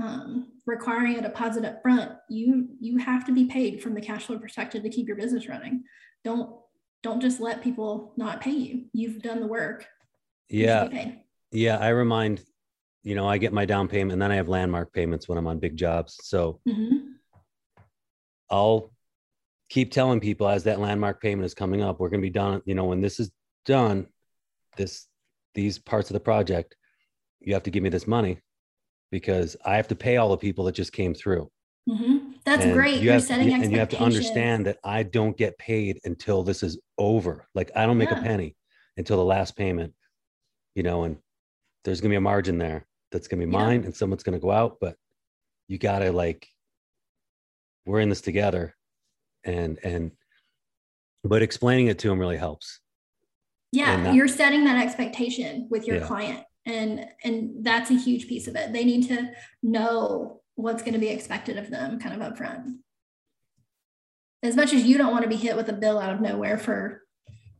um, 0.00 0.52
requiring 0.66 1.16
a 1.16 1.22
deposit 1.22 1.64
up 1.64 1.80
front, 1.82 2.12
you 2.28 2.68
you 2.80 2.98
have 2.98 3.24
to 3.26 3.32
be 3.32 3.46
paid 3.46 3.82
from 3.82 3.94
the 3.94 4.00
cash 4.00 4.26
flow 4.26 4.38
perspective 4.38 4.82
to 4.82 4.90
keep 4.90 5.06
your 5.06 5.16
business 5.16 5.48
running. 5.48 5.84
Don't 6.24 6.56
don't 7.02 7.20
just 7.20 7.40
let 7.40 7.62
people 7.62 8.12
not 8.16 8.40
pay 8.40 8.50
you. 8.50 8.84
You've 8.92 9.22
done 9.22 9.40
the 9.40 9.46
work. 9.46 9.86
Yeah. 10.48 10.88
Yeah. 11.52 11.78
I 11.78 11.88
remind, 11.88 12.42
you 13.04 13.14
know, 13.14 13.28
I 13.28 13.38
get 13.38 13.52
my 13.52 13.64
down 13.64 13.86
payment 13.86 14.12
and 14.12 14.22
then 14.22 14.32
I 14.32 14.36
have 14.36 14.48
landmark 14.48 14.92
payments 14.92 15.28
when 15.28 15.38
I'm 15.38 15.46
on 15.46 15.60
big 15.60 15.76
jobs. 15.76 16.18
So 16.22 16.60
mm-hmm. 16.68 17.12
I'll 18.50 18.92
keep 19.68 19.92
telling 19.92 20.18
people 20.18 20.48
as 20.48 20.64
that 20.64 20.80
landmark 20.80 21.22
payment 21.22 21.44
is 21.44 21.54
coming 21.54 21.80
up, 21.80 22.00
we're 22.00 22.08
going 22.08 22.20
to 22.20 22.26
be 22.26 22.30
done. 22.30 22.62
You 22.64 22.74
know, 22.74 22.86
when 22.86 23.00
this 23.00 23.20
is 23.20 23.30
done, 23.64 24.06
this, 24.76 25.06
these 25.54 25.78
parts 25.78 26.10
of 26.10 26.14
the 26.14 26.20
project, 26.20 26.74
you 27.40 27.54
have 27.54 27.64
to 27.64 27.70
give 27.70 27.82
me 27.84 27.88
this 27.88 28.08
money 28.08 28.40
because 29.10 29.56
I 29.64 29.76
have 29.76 29.88
to 29.88 29.96
pay 29.96 30.16
all 30.16 30.30
the 30.30 30.36
people 30.36 30.64
that 30.64 30.74
just 30.74 30.92
came 30.92 31.14
through. 31.14 31.50
Mm-hmm. 31.88 32.32
That's 32.44 32.64
and 32.64 32.72
great. 32.72 32.96
You 32.96 33.02
You're 33.02 33.12
have, 33.14 33.22
setting 33.22 33.52
and 33.52 33.70
you 33.70 33.78
have 33.78 33.88
to 33.90 34.00
understand 34.00 34.66
that 34.66 34.78
I 34.84 35.02
don't 35.04 35.36
get 35.36 35.56
paid 35.58 36.00
until 36.04 36.42
this 36.42 36.62
is 36.62 36.78
over. 36.98 37.46
Like 37.54 37.70
I 37.76 37.86
don't 37.86 37.98
make 37.98 38.10
yeah. 38.10 38.20
a 38.20 38.22
penny 38.22 38.56
until 38.96 39.16
the 39.18 39.24
last 39.24 39.56
payment, 39.56 39.94
you 40.74 40.82
know, 40.82 41.04
and 41.04 41.18
there's 41.84 42.00
gonna 42.00 42.12
be 42.12 42.16
a 42.16 42.20
margin 42.20 42.58
there 42.58 42.86
that's 43.12 43.28
gonna 43.28 43.44
be 43.46 43.52
yeah. 43.52 43.58
mine 43.58 43.84
and 43.84 43.94
someone's 43.94 44.22
gonna 44.22 44.38
go 44.38 44.50
out, 44.50 44.78
but 44.80 44.96
you 45.68 45.78
gotta 45.78 46.10
like 46.10 46.48
we're 47.84 48.00
in 48.00 48.08
this 48.08 48.20
together 48.20 48.74
and 49.44 49.78
and 49.84 50.10
but 51.22 51.42
explaining 51.42 51.86
it 51.86 51.98
to 52.00 52.08
them 52.08 52.18
really 52.18 52.36
helps. 52.36 52.80
Yeah, 53.72 54.12
you're 54.12 54.28
setting 54.28 54.64
that 54.64 54.82
expectation 54.82 55.68
with 55.70 55.86
your 55.86 55.98
yeah. 55.98 56.06
client 56.06 56.44
and 56.66 57.06
and 57.24 57.64
that's 57.64 57.90
a 57.90 57.94
huge 57.94 58.28
piece 58.28 58.48
of 58.48 58.56
it. 58.56 58.72
They 58.72 58.84
need 58.84 59.08
to 59.08 59.30
know 59.62 60.42
what's 60.56 60.82
going 60.82 60.94
to 60.94 60.98
be 60.98 61.08
expected 61.08 61.56
of 61.56 61.70
them 61.70 61.98
kind 61.98 62.20
of 62.20 62.32
upfront. 62.32 62.76
As 64.42 64.56
much 64.56 64.72
as 64.72 64.84
you 64.84 64.98
don't 64.98 65.12
want 65.12 65.22
to 65.22 65.28
be 65.28 65.36
hit 65.36 65.56
with 65.56 65.68
a 65.68 65.72
bill 65.72 65.98
out 65.98 66.12
of 66.12 66.20
nowhere 66.20 66.58
for 66.58 67.02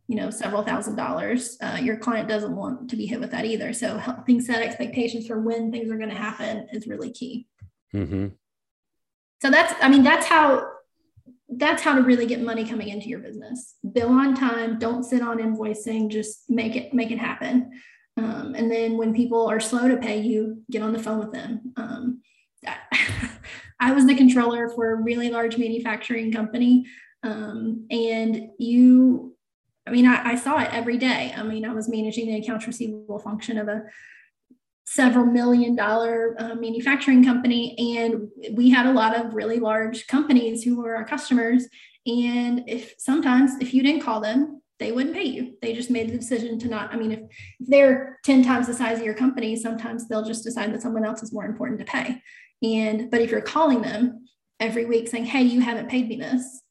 you 0.08 0.16
know 0.16 0.30
several 0.30 0.62
thousand 0.62 0.96
dollars 0.96 1.56
uh, 1.60 1.78
your 1.80 1.96
client 1.96 2.28
doesn't 2.28 2.54
want 2.54 2.90
to 2.90 2.96
be 2.96 3.06
hit 3.06 3.20
with 3.20 3.30
that 3.30 3.44
either. 3.44 3.72
So 3.72 3.96
helping 3.96 4.40
set 4.40 4.62
expectations 4.62 5.26
for 5.26 5.40
when 5.40 5.70
things 5.70 5.90
are 5.90 5.98
going 5.98 6.10
to 6.10 6.16
happen 6.16 6.68
is 6.72 6.86
really 6.86 7.12
key. 7.12 7.46
Mm-hmm. 7.94 8.26
so 9.40 9.50
that's 9.50 9.72
i 9.80 9.88
mean 9.88 10.02
that's 10.02 10.26
how 10.26 10.66
that's 11.48 11.82
how 11.82 11.94
to 11.94 12.02
really 12.02 12.26
get 12.26 12.42
money 12.42 12.66
coming 12.66 12.88
into 12.88 13.08
your 13.08 13.20
business. 13.20 13.76
Bill 13.92 14.08
on 14.08 14.34
time 14.34 14.78
don't 14.80 15.04
sit 15.04 15.22
on 15.22 15.38
invoicing 15.38 16.10
just 16.10 16.50
make 16.50 16.74
it 16.74 16.92
make 16.92 17.12
it 17.12 17.18
happen 17.18 17.70
um, 18.16 18.54
and 18.56 18.70
then 18.70 18.96
when 18.96 19.14
people 19.14 19.46
are 19.46 19.60
slow 19.60 19.88
to 19.88 19.96
pay 19.96 20.20
you, 20.20 20.62
get 20.70 20.82
on 20.82 20.92
the 20.92 20.98
phone 20.98 21.18
with 21.18 21.32
them. 21.32 21.72
Um, 21.76 22.22
I 23.80 23.92
was 23.92 24.06
the 24.06 24.14
controller 24.14 24.70
for 24.70 24.92
a 24.92 25.02
really 25.02 25.28
large 25.28 25.58
manufacturing 25.58 26.32
company. 26.32 26.86
Um, 27.22 27.86
and 27.90 28.48
you, 28.58 29.36
I 29.86 29.90
mean, 29.90 30.06
I, 30.06 30.32
I, 30.32 30.34
saw 30.36 30.58
it 30.60 30.72
every 30.72 30.96
day. 30.96 31.34
I 31.36 31.42
mean, 31.42 31.64
I 31.64 31.72
was 31.72 31.88
managing 31.88 32.26
the 32.26 32.36
accounts 32.36 32.66
receivable 32.66 33.18
function 33.18 33.58
of 33.58 33.68
a 33.68 33.82
several 34.86 35.26
million 35.26 35.74
dollar 35.74 36.36
uh, 36.38 36.54
manufacturing 36.54 37.24
company. 37.24 37.96
And 37.96 38.28
we 38.52 38.70
had 38.70 38.86
a 38.86 38.92
lot 38.92 39.16
of 39.16 39.34
really 39.34 39.58
large 39.58 40.06
companies 40.06 40.62
who 40.62 40.80
were 40.80 40.96
our 40.96 41.04
customers. 41.04 41.66
And 42.06 42.62
if 42.68 42.94
sometimes, 42.98 43.52
if 43.60 43.74
you 43.74 43.82
didn't 43.82 44.02
call 44.02 44.20
them, 44.20 44.62
they 44.78 44.92
wouldn't 44.92 45.14
pay 45.14 45.24
you. 45.24 45.56
They 45.62 45.72
just 45.72 45.90
made 45.90 46.10
the 46.10 46.18
decision 46.18 46.58
to 46.58 46.68
not. 46.68 46.92
I 46.92 46.96
mean, 46.96 47.12
if, 47.12 47.20
if 47.60 47.68
they're 47.68 48.18
10 48.24 48.44
times 48.44 48.66
the 48.66 48.74
size 48.74 48.98
of 48.98 49.04
your 49.04 49.14
company, 49.14 49.56
sometimes 49.56 50.06
they'll 50.06 50.24
just 50.24 50.44
decide 50.44 50.72
that 50.72 50.82
someone 50.82 51.04
else 51.04 51.22
is 51.22 51.32
more 51.32 51.46
important 51.46 51.80
to 51.80 51.86
pay. 51.86 52.22
And 52.62 53.10
but 53.10 53.20
if 53.20 53.30
you're 53.30 53.40
calling 53.40 53.82
them 53.82 54.26
every 54.60 54.84
week 54.84 55.08
saying, 55.08 55.26
hey, 55.26 55.42
you 55.42 55.60
haven't 55.60 55.88
paid 55.88 56.08
me 56.08 56.16
this, 56.16 56.62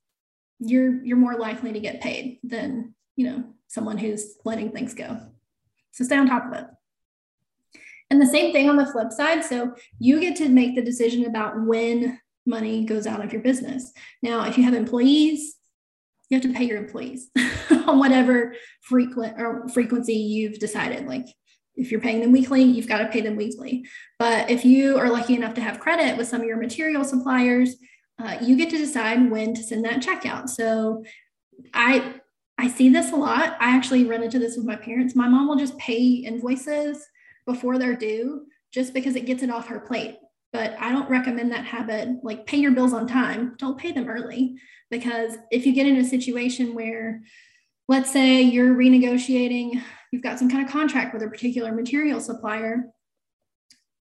you're 0.60 1.04
you're 1.04 1.18
more 1.18 1.38
likely 1.38 1.74
to 1.74 1.80
get 1.80 2.02
paid 2.02 2.40
than 2.44 2.94
you 3.16 3.28
know 3.28 3.44
someone 3.68 3.98
who's 3.98 4.36
letting 4.46 4.72
things 4.72 4.94
go. 4.94 5.20
So 5.92 6.04
stay 6.04 6.18
on 6.18 6.28
top 6.28 6.48
of 6.48 6.54
it. 6.54 6.66
And 8.10 8.22
the 8.22 8.28
same 8.28 8.54
thing 8.54 8.70
on 8.70 8.78
the 8.78 8.86
flip 8.86 9.12
side. 9.12 9.44
So 9.44 9.74
you 10.00 10.20
get 10.20 10.36
to 10.38 10.50
make 10.50 10.76
the 10.76 10.82
decision 10.82 11.26
about 11.26 11.66
when 11.66 12.20
money 12.46 12.86
goes 12.86 13.08
out 13.08 13.24
of 13.24 13.34
your 13.34 13.42
business. 13.42 13.92
Now, 14.22 14.46
if 14.46 14.58
you 14.58 14.64
have 14.64 14.74
employees, 14.74 15.55
you 16.30 16.38
have 16.40 16.44
to 16.44 16.54
pay 16.54 16.66
your 16.66 16.78
employees 16.78 17.30
on 17.88 18.00
whatever 18.00 18.56
frequent 18.82 19.40
or 19.40 19.68
frequency 19.70 20.16
you've 20.16 20.60
decided. 20.60 21.06
Like 21.06 21.28
if 21.76 21.92
you're 21.92 22.02
paying 22.02 22.22
them 22.22 22.32
weekly, 22.32 22.64
you've 22.64 22.88
got 22.88 23.00
to 23.00 23.08
pay 23.08 23.22
them 23.22 23.36
weekly. 23.36 23.86
But 24.18 24.50
if 24.50 24.66
you 24.66 24.98
are 24.98 25.10
lucky 25.10 25.36
enough 25.36 25.54
to 25.56 25.62
have 25.62 25.80
credit 25.80 26.18
with 26.18 26.28
some 26.28 26.42
of 26.42 26.48
your 26.48 26.58
material 26.58 27.04
suppliers, 27.04 27.76
uh, 28.18 28.38
you 28.42 28.56
get 28.56 28.70
to 28.70 28.78
decide 28.78 29.30
when 29.30 29.54
to 29.54 29.64
send 29.64 29.86
that 29.86 30.02
check 30.02 30.26
out. 30.26 30.50
So 30.50 31.04
I 31.74 32.16
I 32.58 32.70
see 32.70 32.90
this 32.90 33.12
a 33.12 33.18
lot. 33.18 33.58
I 33.60 33.76
actually 33.76 34.06
run 34.06 34.24
into 34.24 34.40
this 34.40 34.56
with 34.56 34.66
my 34.66 34.78
parents. 34.78 35.16
My 35.16 35.28
mom 35.28 35.48
will 35.48 35.58
just 35.58 35.78
pay 35.78 36.02
invoices 36.02 37.06
before 37.46 37.78
they're 37.78 37.98
due 37.98 38.46
just 38.72 38.94
because 38.94 39.16
it 39.16 39.26
gets 39.26 39.44
it 39.44 39.50
off 39.50 39.68
her 39.68 39.80
plate. 39.80 40.18
But 40.54 40.76
I 40.80 40.92
don't 40.92 41.10
recommend 41.10 41.52
that 41.52 41.66
habit. 41.66 42.10
Like 42.24 42.46
pay 42.46 42.58
your 42.58 42.72
bills 42.72 42.94
on 42.94 43.08
time. 43.08 43.56
Don't 43.58 43.78
pay 43.78 43.92
them 43.92 44.08
early 44.08 44.56
because 44.90 45.38
if 45.52 45.66
you 45.66 45.74
get 45.74 45.88
in 45.88 45.98
a 45.98 46.06
situation 46.06 46.74
where 46.74 47.22
let's 47.88 48.12
say 48.12 48.42
you're 48.42 48.76
renegotiating 48.76 49.82
you've 50.12 50.24
got 50.24 50.40
some 50.40 50.50
kind 50.50 50.66
of 50.66 50.72
contract 50.72 51.14
with 51.14 51.24
a 51.24 51.28
particular 51.28 51.72
material 51.72 52.20
supplier 52.20 52.86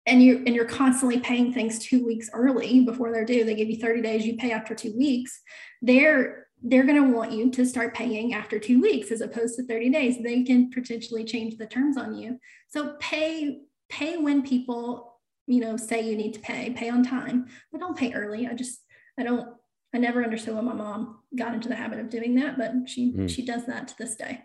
and 0.06 0.22
you 0.22 0.42
and 0.46 0.54
you're 0.54 0.64
constantly 0.64 1.20
paying 1.20 1.52
things 1.52 1.78
two 1.78 2.04
weeks 2.04 2.28
early 2.32 2.84
before 2.84 3.12
they're 3.12 3.24
due 3.24 3.44
they 3.44 3.54
give 3.54 3.68
you 3.68 3.76
30 3.76 4.02
days 4.02 4.26
you 4.26 4.36
pay 4.36 4.52
after 4.52 4.74
two 4.74 4.96
weeks 4.96 5.40
they're 5.80 6.46
they're 6.64 6.84
going 6.84 7.02
to 7.02 7.16
want 7.16 7.32
you 7.32 7.50
to 7.50 7.66
start 7.66 7.94
paying 7.94 8.34
after 8.34 8.58
two 8.58 8.80
weeks 8.80 9.10
as 9.10 9.20
opposed 9.20 9.56
to 9.56 9.66
30 9.66 9.90
days 9.90 10.16
they 10.22 10.42
can 10.42 10.70
potentially 10.70 11.24
change 11.24 11.56
the 11.56 11.66
terms 11.66 11.96
on 11.96 12.14
you 12.14 12.38
so 12.68 12.96
pay 13.00 13.60
pay 13.88 14.16
when 14.16 14.42
people 14.42 15.11
you 15.46 15.60
know 15.60 15.76
say 15.76 16.00
you 16.00 16.16
need 16.16 16.34
to 16.34 16.40
pay 16.40 16.70
pay 16.70 16.88
on 16.88 17.02
time 17.02 17.46
but 17.70 17.80
don't 17.80 17.96
pay 17.96 18.12
early 18.12 18.46
i 18.46 18.54
just 18.54 18.80
i 19.18 19.22
don't 19.22 19.48
I 19.94 19.98
never 19.98 20.24
understood 20.24 20.54
why 20.54 20.62
my 20.62 20.72
mom 20.72 21.18
got 21.36 21.54
into 21.54 21.68
the 21.68 21.74
habit 21.74 21.98
of 21.98 22.08
doing 22.08 22.34
that, 22.36 22.56
but 22.56 22.88
she 22.88 23.12
mm. 23.12 23.28
she 23.28 23.44
does 23.44 23.66
that 23.66 23.88
to 23.88 23.98
this 23.98 24.16
day. 24.16 24.42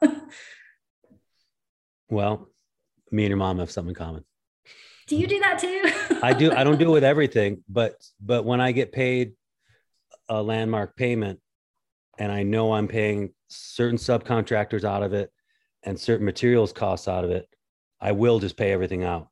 well, 2.08 2.48
me 3.10 3.24
and 3.24 3.30
your 3.30 3.36
mom 3.36 3.58
have 3.58 3.70
something 3.70 3.90
in 3.90 3.94
common. 3.94 4.24
Do 5.06 5.16
you 5.16 5.26
do 5.26 5.38
that 5.40 5.58
too? 5.58 6.18
I 6.22 6.32
do. 6.32 6.52
I 6.52 6.64
don't 6.64 6.78
do 6.78 6.88
it 6.88 6.92
with 6.92 7.04
everything, 7.14 7.62
but 7.68 7.94
but 8.20 8.44
when 8.44 8.60
I 8.60 8.72
get 8.72 8.92
paid 8.92 9.32
a 10.28 10.42
landmark 10.42 10.96
payment 10.96 11.40
and 12.18 12.32
I 12.32 12.42
know 12.42 12.72
I'm 12.72 12.88
paying 12.88 13.34
certain 13.48 13.98
subcontractors 13.98 14.84
out 14.84 15.02
of 15.02 15.12
it 15.12 15.30
and 15.82 15.98
certain 16.00 16.24
materials 16.24 16.72
costs 16.72 17.06
out 17.06 17.24
of 17.24 17.30
it, 17.30 17.46
I 18.00 18.12
will 18.12 18.38
just 18.38 18.56
pay 18.56 18.72
everything 18.72 19.04
out. 19.04 19.28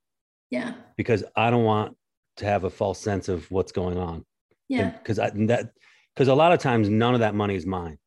Yeah. 0.51 0.75
Because 0.97 1.25
I 1.37 1.51
don't 1.51 1.65
want 1.65 1.97
to 2.39 2.45
have 2.45 2.65
a 2.65 2.71
false 2.71 3.01
sense 3.01 3.29
of 3.29 3.51
what's 3.51 3.73
going 3.73 3.99
on. 3.99 4.25
Yeah. 4.69 4.91
Because 4.91 5.19
I 5.19 5.31
that 5.31 5.71
because 6.15 6.29
a 6.29 6.35
lot 6.35 6.53
of 6.53 6.59
times 6.59 6.89
none 6.89 7.15
of 7.15 7.21
that 7.21 7.35
money 7.35 7.55
is 7.55 7.67
mine. 7.67 7.99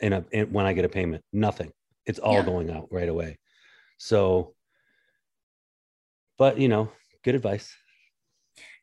In 0.00 0.12
a 0.12 0.24
in, 0.30 0.52
when 0.52 0.66
I 0.66 0.72
get 0.72 0.84
a 0.84 0.88
payment, 0.88 1.24
nothing. 1.32 1.72
It's 2.04 2.18
all 2.18 2.34
yeah. 2.34 2.44
going 2.44 2.70
out 2.70 2.88
right 2.90 3.08
away. 3.08 3.38
So, 3.98 4.54
but 6.38 6.58
you 6.58 6.68
know, 6.68 6.90
good 7.24 7.34
advice. 7.34 7.74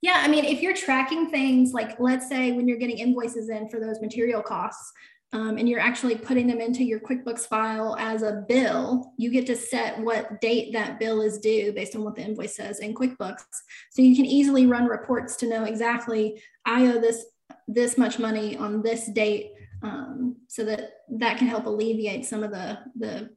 Yeah, 0.02 0.21
I 0.21 0.28
mean, 0.28 0.43
if 0.43 0.62
you're 0.62 0.76
tracking 0.76 1.30
things 1.30 1.71
like, 1.71 1.97
let's 1.97 2.28
say, 2.28 2.52
when 2.52 2.67
you're 2.67 2.78
getting 2.78 2.97
invoices 2.97 3.49
in 3.49 3.69
for 3.69 3.80
those 3.80 4.02
material 4.02 4.41
costs, 4.41 4.91
um, 5.34 5.58
and 5.58 5.67
you're 5.67 5.80
actually 5.80 6.15
putting 6.15 6.46
them 6.46 6.62
into 6.62 6.84
your 6.84 7.00
QuickBooks 7.00 7.48
file 7.48 7.96
as 8.00 8.22
a 8.22 8.46
bill, 8.48 9.13
you 9.17 9.32
get 9.32 9.48
to 9.48 9.56
set 9.56 10.00
what 10.00 10.39
date 10.39 10.72
that 10.74 11.00
bill 11.00 11.22
is 11.22 11.39
due 11.39 11.74
based 11.74 11.96
on 11.96 12.04
what 12.04 12.15
the 12.15 12.22
invoice 12.22 12.56
says 12.56 12.80
in 12.80 12.93
QuickBooks. 12.93 13.41
So 13.91 14.04
you 14.04 14.15
can 14.15 14.26
easily 14.26 14.67
run 14.67 14.86
reports 14.86 15.36
to 15.38 15.50
know 15.50 15.63
exactly 15.63 16.41
I 16.65 16.88
owe 16.88 17.02
this 17.02 17.26
this 17.67 17.98
much 17.98 18.19
money 18.19 18.58
on 18.58 18.82
this 18.82 19.08
date, 19.08 19.52
um, 19.82 20.38
so 20.48 20.63
that 20.65 20.91
that 21.10 21.38
can 21.38 21.48
help 21.48 21.65
alleviate 21.65 22.26
some 22.26 22.43
of 22.43 22.52
the 22.52 22.80
the 22.96 23.30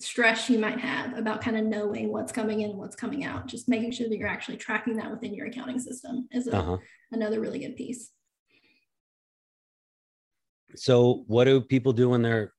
stress 0.00 0.50
you 0.50 0.58
might 0.58 0.80
have 0.80 1.16
about 1.16 1.40
kind 1.40 1.56
of 1.56 1.64
knowing 1.64 2.10
what's 2.10 2.32
coming 2.32 2.62
in 2.62 2.70
and 2.70 2.78
what's 2.78 2.96
coming 2.96 3.24
out. 3.24 3.46
Just 3.46 3.68
making 3.68 3.92
sure 3.92 4.08
that 4.08 4.18
you're 4.18 4.28
actually 4.28 4.56
tracking 4.56 4.96
that 4.96 5.10
within 5.10 5.32
your 5.32 5.46
accounting 5.46 5.78
system 5.78 6.28
is 6.32 6.48
a, 6.48 6.56
uh-huh. 6.56 6.78
another 7.12 7.40
really 7.40 7.60
good 7.60 7.76
piece. 7.76 8.10
So, 10.76 11.24
what 11.26 11.44
do 11.44 11.60
people 11.60 11.92
do 11.92 12.10
when 12.10 12.22
they're 12.22 12.52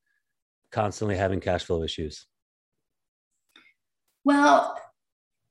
constantly 0.72 1.16
having 1.16 1.40
cash 1.40 1.64
flow 1.64 1.84
issues? 1.84 2.26
Well, 4.24 4.78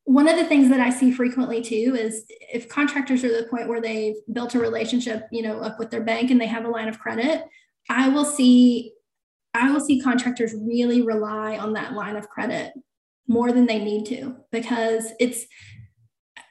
one 0.05 0.29
of 0.29 0.37
the 0.37 0.44
things 0.44 0.68
that 0.70 0.81
I 0.81 0.90
see 0.90 1.12
frequently 1.12 1.62
too 1.62 1.96
is 1.98 2.25
if 2.29 2.68
contractors 2.68 3.22
are 3.22 3.29
to 3.29 3.42
the 3.42 3.48
point 3.48 3.68
where 3.68 3.81
they've 3.81 4.16
built 4.33 4.55
a 4.55 4.59
relationship, 4.59 5.29
you 5.31 5.42
know, 5.42 5.61
up 5.61 5.79
with 5.79 5.90
their 5.90 6.03
bank 6.03 6.31
and 6.31 6.40
they 6.40 6.46
have 6.46 6.64
a 6.64 6.70
line 6.70 6.88
of 6.88 6.98
credit, 6.98 7.44
I 7.88 8.09
will 8.09 8.25
see 8.25 8.92
I 9.55 9.70
will 9.70 9.81
see 9.81 10.01
contractors 10.01 10.55
really 10.55 11.03
rely 11.03 11.59
on 11.59 11.75
that 11.75 11.92
line 11.92 12.16
of 12.16 12.29
credit 12.29 12.72
more 13.29 13.53
than 13.53 13.66
they 13.66 13.79
need 13.79 14.07
to 14.07 14.37
because 14.51 15.12
it's 15.20 15.44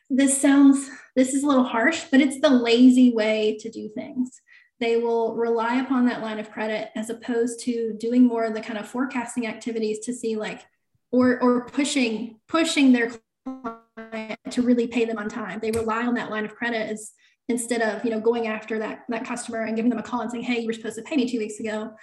this 0.10 0.40
sounds 0.40 0.90
this 1.16 1.34
is 1.34 1.44
a 1.44 1.48
little 1.48 1.64
harsh, 1.64 2.06
but 2.10 2.22
it's 2.22 2.40
the 2.40 2.50
lazy 2.50 3.12
way 3.12 3.58
to 3.60 3.70
do 3.70 3.90
things. 3.90 4.42
They 4.82 4.98
will 4.98 5.36
rely 5.36 5.76
upon 5.76 6.08
that 6.08 6.22
line 6.22 6.40
of 6.40 6.50
credit 6.52 6.90
as 6.96 7.12
opposed 7.12 7.60
to 7.66 7.94
doing 8.00 8.24
more 8.24 8.46
of 8.46 8.56
the 8.56 8.62
kind 8.62 8.80
of 8.80 8.90
forecasting 8.90 9.46
activities 9.46 10.00
to 10.00 10.14
see 10.14 10.36
like 10.36 10.66
or 11.12 11.40
or 11.40 11.66
pushing 11.66 12.40
pushing 12.48 12.92
their 12.92 13.12
client 13.46 14.40
to 14.50 14.64
really 14.64 14.88
pay 14.88 15.06
them 15.06 15.20
on 15.20 15.30
time. 15.30 15.60
They 15.62 15.70
rely 15.70 16.04
on 16.06 16.16
that 16.16 16.32
line 16.32 16.46
of 16.46 16.56
credit 16.56 16.90
as 16.90 17.12
instead 17.48 17.84
of 17.84 18.04
you 18.04 18.10
know 18.10 18.20
going 18.20 18.48
after 18.48 18.80
that 18.80 19.04
that 19.10 19.24
customer 19.24 19.66
and 19.66 19.76
giving 19.76 19.92
them 19.92 20.00
a 20.00 20.04
call 20.04 20.22
and 20.22 20.32
saying, 20.32 20.46
"Hey, 20.46 20.62
you 20.62 20.68
were 20.68 20.74
supposed 20.74 20.96
to 20.96 21.04
pay 21.04 21.16
me 21.16 21.30
two 21.30 21.38
weeks 21.38 21.60
ago. 21.60 21.94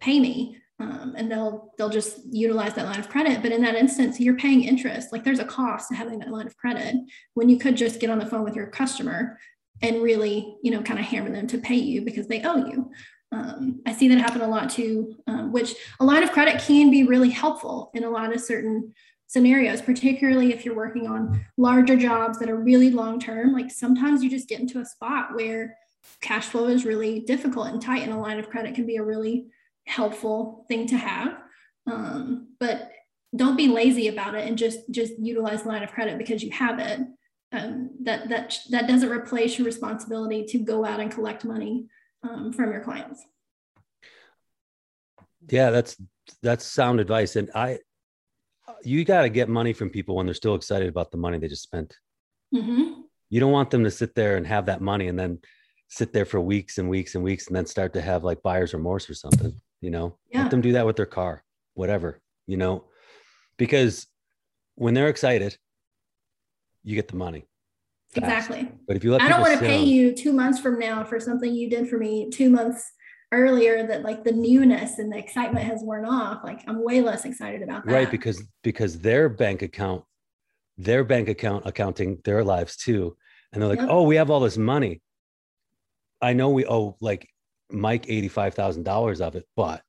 Pay 0.00 0.18
me." 0.18 0.58
Um, 0.80 1.14
and 1.16 1.30
they'll 1.30 1.72
they'll 1.78 1.88
just 1.88 2.18
utilize 2.32 2.74
that 2.74 2.86
line 2.86 2.98
of 2.98 3.08
credit. 3.08 3.42
But 3.42 3.52
in 3.52 3.62
that 3.62 3.76
instance, 3.76 4.18
you're 4.18 4.36
paying 4.36 4.64
interest. 4.64 5.12
Like 5.12 5.22
there's 5.22 5.38
a 5.38 5.44
cost 5.44 5.88
to 5.90 5.94
having 5.94 6.18
that 6.18 6.32
line 6.32 6.48
of 6.48 6.56
credit 6.56 6.96
when 7.34 7.48
you 7.48 7.58
could 7.58 7.76
just 7.76 8.00
get 8.00 8.10
on 8.10 8.18
the 8.18 8.26
phone 8.26 8.42
with 8.42 8.56
your 8.56 8.66
customer 8.66 9.38
and 9.82 10.02
really 10.02 10.56
you 10.62 10.70
know 10.70 10.82
kind 10.82 10.98
of 10.98 11.04
hammer 11.04 11.30
them 11.30 11.46
to 11.48 11.58
pay 11.58 11.76
you 11.76 12.02
because 12.02 12.26
they 12.26 12.42
owe 12.42 12.56
you. 12.56 12.90
Um, 13.32 13.80
I 13.84 13.92
see 13.92 14.08
that 14.08 14.18
happen 14.18 14.42
a 14.42 14.48
lot 14.48 14.70
too, 14.70 15.16
um, 15.26 15.50
which 15.50 15.74
a 15.98 16.04
line 16.04 16.22
of 16.22 16.30
credit 16.30 16.60
can 16.60 16.90
be 16.90 17.02
really 17.02 17.30
helpful 17.30 17.90
in 17.94 18.04
a 18.04 18.10
lot 18.10 18.32
of 18.32 18.40
certain 18.40 18.94
scenarios, 19.26 19.82
particularly 19.82 20.52
if 20.52 20.64
you're 20.64 20.76
working 20.76 21.08
on 21.08 21.44
larger 21.56 21.96
jobs 21.96 22.38
that 22.38 22.48
are 22.48 22.56
really 22.56 22.90
long 22.90 23.18
term. 23.18 23.52
Like 23.52 23.70
sometimes 23.70 24.22
you 24.22 24.30
just 24.30 24.48
get 24.48 24.60
into 24.60 24.78
a 24.78 24.84
spot 24.84 25.34
where 25.34 25.76
cash 26.20 26.46
flow 26.46 26.68
is 26.68 26.84
really 26.84 27.20
difficult 27.20 27.68
and 27.68 27.82
tight, 27.82 28.02
and 28.02 28.12
a 28.12 28.18
line 28.18 28.38
of 28.38 28.48
credit 28.50 28.74
can 28.74 28.86
be 28.86 28.96
a 28.96 29.04
really 29.04 29.46
helpful 29.86 30.64
thing 30.68 30.86
to 30.88 30.96
have. 30.96 31.36
Um, 31.86 32.54
but 32.60 32.90
don't 33.34 33.56
be 33.56 33.68
lazy 33.68 34.08
about 34.08 34.34
it 34.34 34.46
and 34.46 34.56
just 34.56 34.78
just 34.90 35.18
utilize 35.18 35.66
line 35.66 35.82
of 35.82 35.92
credit 35.92 36.18
because 36.18 36.42
you 36.42 36.50
have 36.52 36.78
it. 36.78 37.00
Um, 37.54 37.90
that 38.02 38.28
that 38.30 38.58
that 38.70 38.88
doesn't 38.88 39.10
replace 39.10 39.58
your 39.58 39.66
responsibility 39.66 40.44
to 40.46 40.58
go 40.58 40.84
out 40.84 40.98
and 40.98 41.10
collect 41.10 41.44
money 41.44 41.86
um, 42.22 42.52
from 42.52 42.72
your 42.72 42.82
clients. 42.82 43.24
Yeah, 45.48 45.70
that's 45.70 45.96
that's 46.42 46.64
sound 46.64 46.98
advice, 46.98 47.36
and 47.36 47.50
I 47.54 47.78
you 48.82 49.04
got 49.04 49.22
to 49.22 49.28
get 49.28 49.48
money 49.48 49.72
from 49.72 49.90
people 49.90 50.16
when 50.16 50.26
they're 50.26 50.34
still 50.34 50.54
excited 50.54 50.88
about 50.88 51.10
the 51.10 51.16
money 51.16 51.38
they 51.38 51.48
just 51.48 51.62
spent. 51.62 51.96
Mm-hmm. 52.54 53.02
You 53.30 53.40
don't 53.40 53.52
want 53.52 53.70
them 53.70 53.84
to 53.84 53.90
sit 53.90 54.14
there 54.14 54.36
and 54.36 54.46
have 54.46 54.66
that 54.66 54.80
money 54.80 55.08
and 55.08 55.18
then 55.18 55.38
sit 55.88 56.12
there 56.12 56.24
for 56.24 56.40
weeks 56.40 56.78
and 56.78 56.88
weeks 56.88 57.14
and 57.14 57.22
weeks 57.22 57.46
and 57.46 57.54
then 57.54 57.66
start 57.66 57.92
to 57.92 58.00
have 58.00 58.24
like 58.24 58.42
buyer's 58.42 58.74
remorse 58.74 59.08
or 59.08 59.14
something. 59.14 59.52
You 59.80 59.90
know, 59.90 60.18
yeah. 60.30 60.42
let 60.42 60.50
them 60.50 60.60
do 60.60 60.72
that 60.72 60.86
with 60.86 60.96
their 60.96 61.06
car, 61.06 61.44
whatever. 61.74 62.20
You 62.46 62.56
know, 62.56 62.84
because 63.58 64.06
when 64.74 64.94
they're 64.94 65.08
excited, 65.08 65.56
you 66.84 66.94
get 66.94 67.08
the 67.08 67.16
money. 67.16 67.46
Fast. 68.14 68.50
Exactly. 68.50 68.72
But 68.86 68.96
if 68.96 69.02
you 69.02 69.10
let 69.10 69.22
I 69.22 69.28
don't 69.28 69.40
want 69.40 69.54
to 69.54 69.58
pay 69.58 69.82
you 69.82 70.14
two 70.14 70.32
months 70.32 70.60
from 70.60 70.78
now 70.78 71.02
for 71.02 71.18
something 71.18 71.52
you 71.52 71.68
did 71.68 71.88
for 71.88 71.98
me 71.98 72.30
two 72.30 72.48
months 72.48 72.92
earlier 73.34 73.86
that 73.86 74.02
like 74.02 74.22
the 74.22 74.32
newness 74.32 74.98
and 74.98 75.12
the 75.12 75.18
excitement 75.18 75.66
has 75.66 75.82
worn 75.82 76.04
off 76.04 76.44
like 76.44 76.62
i'm 76.68 76.84
way 76.84 77.00
less 77.00 77.24
excited 77.24 77.62
about 77.62 77.84
that 77.84 77.92
right 77.92 78.10
because 78.10 78.42
because 78.62 79.00
their 79.00 79.28
bank 79.28 79.62
account 79.62 80.04
their 80.78 81.02
bank 81.02 81.28
account 81.28 81.66
accounting 81.66 82.20
their 82.24 82.44
lives 82.44 82.76
too 82.76 83.16
and 83.52 83.60
they're 83.60 83.68
like 83.68 83.80
yep. 83.80 83.88
oh 83.90 84.02
we 84.02 84.14
have 84.16 84.30
all 84.30 84.40
this 84.40 84.56
money 84.56 85.02
i 86.22 86.32
know 86.32 86.50
we 86.50 86.64
owe 86.66 86.96
like 87.00 87.28
mike 87.70 88.06
$85000 88.06 89.20
of 89.20 89.34
it 89.34 89.44
but 89.56 89.82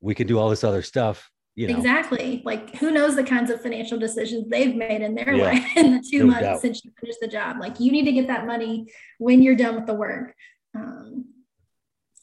we 0.00 0.14
can 0.14 0.26
do 0.26 0.38
all 0.38 0.50
this 0.50 0.64
other 0.64 0.82
stuff 0.82 1.30
you 1.56 1.66
know 1.66 1.76
exactly 1.76 2.42
like 2.44 2.76
who 2.76 2.90
knows 2.90 3.16
the 3.16 3.24
kinds 3.24 3.50
of 3.50 3.60
financial 3.60 3.98
decisions 3.98 4.48
they've 4.48 4.76
made 4.76 5.02
in 5.02 5.14
their 5.14 5.34
yeah. 5.34 5.44
life 5.44 5.66
in 5.76 5.96
the 5.96 6.04
two 6.08 6.20
no 6.20 6.26
months 6.26 6.42
doubt. 6.42 6.60
since 6.60 6.84
you 6.84 6.92
finished 7.00 7.18
the 7.20 7.26
job 7.26 7.56
like 7.58 7.80
you 7.80 7.90
need 7.90 8.04
to 8.04 8.12
get 8.12 8.26
that 8.28 8.46
money 8.46 8.86
when 9.18 9.42
you're 9.42 9.56
done 9.56 9.74
with 9.74 9.86
the 9.86 9.94
work 9.94 10.34
um, 10.74 11.24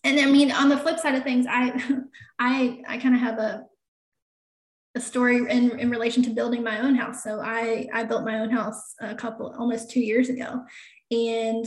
and 0.03 0.19
I 0.19 0.25
mean, 0.25 0.51
on 0.51 0.69
the 0.69 0.77
flip 0.77 0.99
side 0.99 1.15
of 1.15 1.23
things, 1.23 1.45
I, 1.49 1.71
I, 2.39 2.81
I 2.87 2.97
kind 2.97 3.15
of 3.15 3.21
have 3.21 3.39
a, 3.39 3.65
a 4.95 4.99
story 4.99 5.37
in, 5.37 5.79
in 5.79 5.89
relation 5.89 6.21
to 6.23 6.29
building 6.29 6.63
my 6.63 6.79
own 6.81 6.95
house. 6.95 7.23
So 7.23 7.39
I, 7.39 7.87
I 7.93 8.03
built 8.03 8.25
my 8.25 8.39
own 8.39 8.49
house 8.49 8.95
a 8.99 9.15
couple, 9.15 9.55
almost 9.57 9.89
two 9.89 10.01
years 10.01 10.29
ago. 10.29 10.63
And 11.09 11.65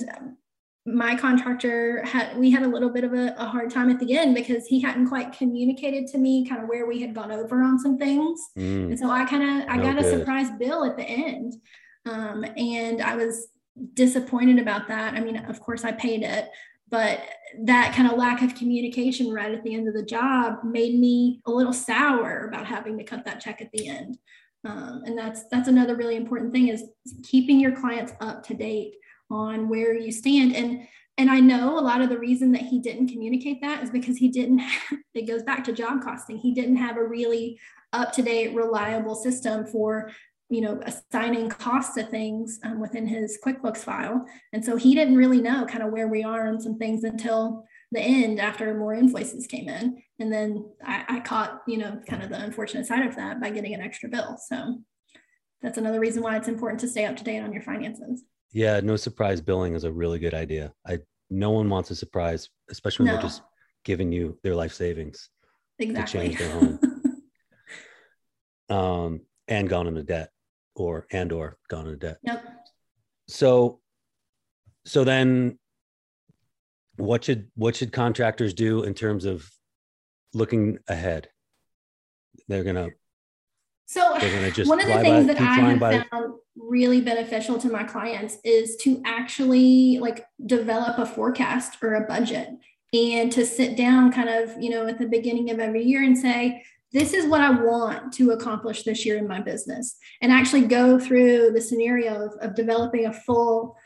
my 0.87 1.16
contractor 1.16 2.05
had, 2.05 2.37
we 2.37 2.51
had 2.51 2.62
a 2.62 2.68
little 2.68 2.90
bit 2.90 3.05
of 3.05 3.12
a, 3.12 3.35
a 3.38 3.44
hard 3.44 3.70
time 3.70 3.90
at 3.90 3.99
the 3.99 4.16
end 4.16 4.35
because 4.35 4.66
he 4.66 4.81
hadn't 4.81 5.09
quite 5.09 5.33
communicated 5.33 6.07
to 6.09 6.18
me 6.18 6.46
kind 6.46 6.62
of 6.62 6.68
where 6.68 6.87
we 6.87 7.01
had 7.01 7.14
gone 7.14 7.33
over 7.33 7.62
on 7.62 7.79
some 7.79 7.99
things. 7.99 8.40
Mm. 8.57 8.90
And 8.90 8.99
so 8.99 9.11
I 9.11 9.25
kind 9.25 9.42
of, 9.42 9.68
I 9.68 9.77
no 9.77 9.83
got 9.83 9.96
good. 9.96 10.05
a 10.05 10.18
surprise 10.18 10.49
bill 10.59 10.85
at 10.85 10.96
the 10.96 11.05
end. 11.05 11.55
Um, 12.07 12.44
and 12.57 13.03
I 13.03 13.16
was 13.16 13.49
disappointed 13.94 14.59
about 14.61 14.87
that. 14.88 15.14
I 15.14 15.20
mean, 15.20 15.37
of 15.37 15.61
course 15.61 15.85
I 15.85 15.92
paid 15.92 16.22
it, 16.22 16.49
but 16.88 17.20
that 17.64 17.94
kind 17.94 18.11
of 18.11 18.16
lack 18.16 18.42
of 18.42 18.55
communication 18.55 19.33
right 19.33 19.53
at 19.53 19.64
the 19.64 19.75
end 19.75 19.88
of 19.88 19.94
the 19.94 20.05
job 20.05 20.62
made 20.62 20.99
me 20.99 21.40
a 21.46 21.51
little 21.51 21.72
sour 21.72 22.46
about 22.49 22.66
having 22.66 22.96
to 22.99 23.05
cut 23.05 23.25
that 23.25 23.40
check 23.40 23.61
at 23.61 23.72
the 23.72 23.88
end 23.88 24.18
um, 24.66 25.03
and 25.07 25.16
that's 25.16 25.44
that's 25.51 25.68
another 25.68 25.96
really 25.96 26.16
important 26.16 26.53
thing 26.53 26.68
is 26.68 26.85
keeping 27.22 27.61
your 27.61 27.72
clients 27.72 28.12
up 28.20 28.42
to 28.44 28.55
date 28.55 28.94
on 29.31 29.69
where 29.69 29.95
you 29.95 30.12
stand 30.12 30.55
and 30.55 30.87
and 31.19 31.31
i 31.31 31.41
know 31.41 31.79
a 31.79 31.81
lot 31.81 32.01
of 32.01 32.09
the 32.09 32.19
reason 32.19 32.53
that 32.53 32.62
he 32.62 32.79
didn't 32.79 33.09
communicate 33.09 33.61
that 33.61 33.83
is 33.83 33.91
because 33.91 34.17
he 34.17 34.29
didn't 34.29 34.59
have, 34.59 34.99
it 35.15 35.27
goes 35.27 35.43
back 35.43 35.65
to 35.65 35.73
job 35.73 36.03
costing 36.03 36.39
he 36.39 36.55
didn't 36.55 36.77
have 36.77 36.97
a 36.97 37.05
really 37.05 37.59
up 37.93 38.12
to 38.12 38.23
date 38.23 38.55
reliable 38.55 39.15
system 39.15 39.65
for 39.67 40.11
you 40.49 40.61
know, 40.61 40.81
assigning 40.85 41.49
costs 41.49 41.95
to 41.95 42.05
things 42.05 42.61
um, 42.62 42.81
within 42.81 43.07
his 43.07 43.39
QuickBooks 43.45 43.79
file. 43.79 44.25
And 44.53 44.65
so 44.65 44.77
he 44.77 44.95
didn't 44.95 45.17
really 45.17 45.41
know 45.41 45.67
kind 45.67 45.83
of 45.83 45.93
where 45.93 46.07
we 46.07 46.23
are 46.23 46.47
on 46.47 46.61
some 46.61 46.79
things 46.79 47.03
until 47.03 47.65
the 47.91 48.01
end 48.01 48.41
after 48.41 48.73
more 48.75 48.95
invoices 48.95 49.47
came 49.47 49.69
in. 49.69 50.01
And 50.21 50.33
then 50.33 50.71
I, 50.85 51.05
I 51.09 51.21
caught, 51.21 51.62
you 51.67 51.79
know, 51.79 52.01
kind 52.09 52.23
of 52.23 52.29
the 52.29 52.41
unfortunate 52.41 52.87
side 52.87 53.07
of 53.07 53.17
that 53.17 53.41
by 53.41 53.51
getting 53.51 53.75
an 53.75 53.81
extra 53.81 54.09
bill. 54.09 54.39
So 54.49 54.83
that's 55.62 55.79
another 55.79 55.99
reason 55.99 56.23
why 56.23 56.37
it's 56.37 56.49
important 56.49 56.81
to 56.81 56.89
stay 56.89 57.07
up 57.07 57.17
to 57.17 57.25
date 57.25 57.41
on 57.41 57.53
your 57.53 57.62
finances. 57.62 58.23
Yeah, 58.53 58.81
no 58.81 58.97
surprise 58.97 59.41
billing 59.41 59.75
is 59.75 59.85
a 59.85 59.93
really 59.93 60.19
good 60.19 60.35
idea. 60.35 60.73
I 60.87 60.99
no 61.31 61.51
one 61.51 61.69
wants 61.69 61.91
a 61.91 61.97
surprise, 61.97 62.49
especially 62.71 63.05
when 63.05 63.15
no. 63.15 63.21
they're 63.21 63.29
just 63.29 63.43
giving 63.85 64.13
you 64.13 64.39
their 64.43 64.55
life 64.55 64.73
savings 64.73 65.31
exactly. 65.79 66.21
to 66.21 66.29
change 66.29 66.39
their 66.39 66.51
home. 66.51 66.81
um, 68.69 69.21
and 69.49 69.69
gone 69.69 69.87
into 69.87 70.03
debt 70.03 70.31
or 70.75 71.07
and 71.11 71.33
or 71.33 71.57
gone 71.69 71.87
into 71.87 71.99
debt. 71.99 72.19
Yep. 72.23 72.45
So 73.29 73.81
so 74.85 75.05
then 75.05 75.59
what 76.97 77.25
should 77.25 77.49
what 77.55 77.77
should 77.77 77.93
contractors 77.93 78.55
do 78.55 78.83
in 78.85 78.95
terms 78.95 79.25
of 79.25 79.49
looking 80.33 80.79
ahead? 80.89 81.29
They're 82.49 82.65
gonna 82.65 82.91
so 83.87 84.17
they're 84.21 84.35
gonna 84.35 84.51
just 84.51 84.69
one 84.69 84.81
of 84.81 84.87
the 84.87 85.01
things 85.01 85.27
by, 85.27 85.35
that 85.35 85.43
I 85.43 85.55
have 85.55 85.81
by. 85.81 86.05
found 86.11 86.35
really 86.57 87.01
beneficial 87.01 87.59
to 87.59 87.71
my 87.71 87.85
clients 87.85 88.38
is 88.45 88.77
to 88.77 89.03
actually 89.05 89.99
like 89.99 90.27
develop 90.47 90.99
a 90.99 91.07
forecast 91.07 91.77
or 91.83 91.95
a 91.95 92.07
budget 92.07 92.51
and 92.95 93.31
to 93.33 93.45
sit 93.45 93.77
down 93.77 94.12
kind 94.12 94.29
of 94.29 94.51
you 94.61 94.71
know 94.71 94.87
at 94.87 94.99
the 94.99 95.07
beginning 95.07 95.51
of 95.51 95.59
every 95.59 95.85
year 95.85 96.03
and 96.03 96.16
say 96.16 96.62
this 96.92 97.12
is 97.12 97.27
what 97.27 97.40
I 97.40 97.51
want 97.51 98.12
to 98.14 98.31
accomplish 98.31 98.85
this 98.85 99.05
year 99.05 99.19
in 99.19 99.29
my 99.29 99.40
business, 99.40 99.97
and 100.23 100.33
actually 100.33 100.62
go 100.62 100.99
through 100.99 101.51
the 101.51 101.61
scenario 101.61 102.27
of, 102.27 102.33
of 102.40 102.55
developing 102.55 103.07
a 103.07 103.12
full 103.12 103.77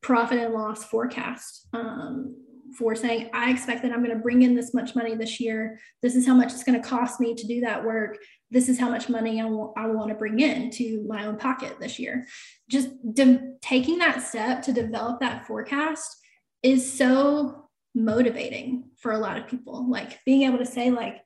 profit 0.00 0.38
and 0.38 0.54
loss 0.54 0.84
forecast 0.84 1.68
um, 1.72 2.36
for 2.76 2.94
saying, 2.94 3.30
I 3.32 3.50
expect 3.50 3.82
that 3.82 3.92
I'm 3.92 4.02
going 4.02 4.16
to 4.16 4.22
bring 4.22 4.42
in 4.42 4.54
this 4.54 4.74
much 4.74 4.94
money 4.94 5.14
this 5.14 5.40
year. 5.40 5.78
This 6.02 6.14
is 6.14 6.26
how 6.26 6.34
much 6.34 6.52
it's 6.52 6.64
going 6.64 6.80
to 6.80 6.86
cost 6.86 7.20
me 7.20 7.34
to 7.34 7.46
do 7.46 7.60
that 7.62 7.84
work. 7.84 8.18
This 8.50 8.68
is 8.68 8.78
how 8.78 8.88
much 8.88 9.08
money 9.08 9.40
I, 9.40 9.44
w- 9.44 9.72
I 9.76 9.86
want 9.88 10.08
to 10.08 10.14
bring 10.14 10.40
in 10.40 10.70
to 10.72 11.04
my 11.06 11.26
own 11.26 11.36
pocket 11.36 11.76
this 11.80 11.98
year. 11.98 12.26
Just 12.70 12.90
de- 13.14 13.52
taking 13.60 13.98
that 13.98 14.22
step 14.22 14.62
to 14.62 14.72
develop 14.72 15.20
that 15.20 15.46
forecast 15.46 16.16
is 16.62 16.90
so 16.90 17.68
motivating 17.94 18.84
for 18.98 19.12
a 19.12 19.18
lot 19.18 19.36
of 19.36 19.48
people. 19.48 19.88
Like 19.88 20.18
being 20.24 20.42
able 20.42 20.58
to 20.58 20.66
say, 20.66 20.90
like, 20.90 21.18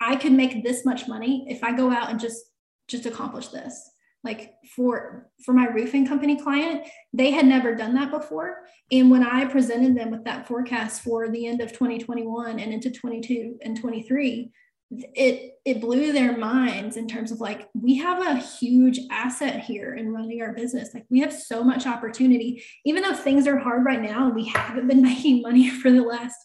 I 0.00 0.16
could 0.16 0.32
make 0.32 0.64
this 0.64 0.84
much 0.84 1.08
money 1.08 1.46
if 1.48 1.64
I 1.64 1.76
go 1.76 1.90
out 1.90 2.10
and 2.10 2.20
just 2.20 2.42
just 2.86 3.06
accomplish 3.06 3.48
this 3.48 3.90
like 4.24 4.54
for 4.74 5.28
for 5.44 5.52
my 5.52 5.66
roofing 5.66 6.06
company 6.06 6.40
client 6.40 6.86
they 7.12 7.30
had 7.30 7.46
never 7.46 7.74
done 7.74 7.94
that 7.94 8.10
before. 8.10 8.64
And 8.90 9.10
when 9.10 9.22
i 9.22 9.44
presented 9.44 9.96
them 9.96 10.10
with 10.10 10.24
that 10.24 10.46
forecast 10.46 11.02
for 11.02 11.28
the 11.28 11.46
end 11.46 11.60
of 11.60 11.72
2021 11.72 12.58
and 12.58 12.72
into 12.72 12.90
22 12.90 13.58
and 13.62 13.78
23 13.78 14.50
it 14.90 15.58
it 15.64 15.80
blew 15.80 16.12
their 16.12 16.36
minds 16.36 16.96
in 16.96 17.08
terms 17.08 17.32
of 17.32 17.40
like 17.40 17.68
we 17.74 17.96
have 17.96 18.24
a 18.24 18.38
huge 18.38 19.00
asset 19.10 19.64
here 19.64 19.94
in 19.94 20.12
running 20.12 20.42
our 20.42 20.52
business. 20.52 20.90
Like 20.94 21.06
we 21.10 21.20
have 21.20 21.32
so 21.32 21.64
much 21.64 21.86
opportunity. 21.86 22.62
Even 22.84 23.02
though 23.02 23.14
things 23.14 23.46
are 23.46 23.58
hard 23.58 23.84
right 23.84 24.02
now 24.02 24.30
we 24.30 24.46
haven't 24.46 24.86
been 24.86 25.02
making 25.14 25.42
money 25.42 25.68
for 25.68 25.90
the 25.90 26.02
last 26.02 26.36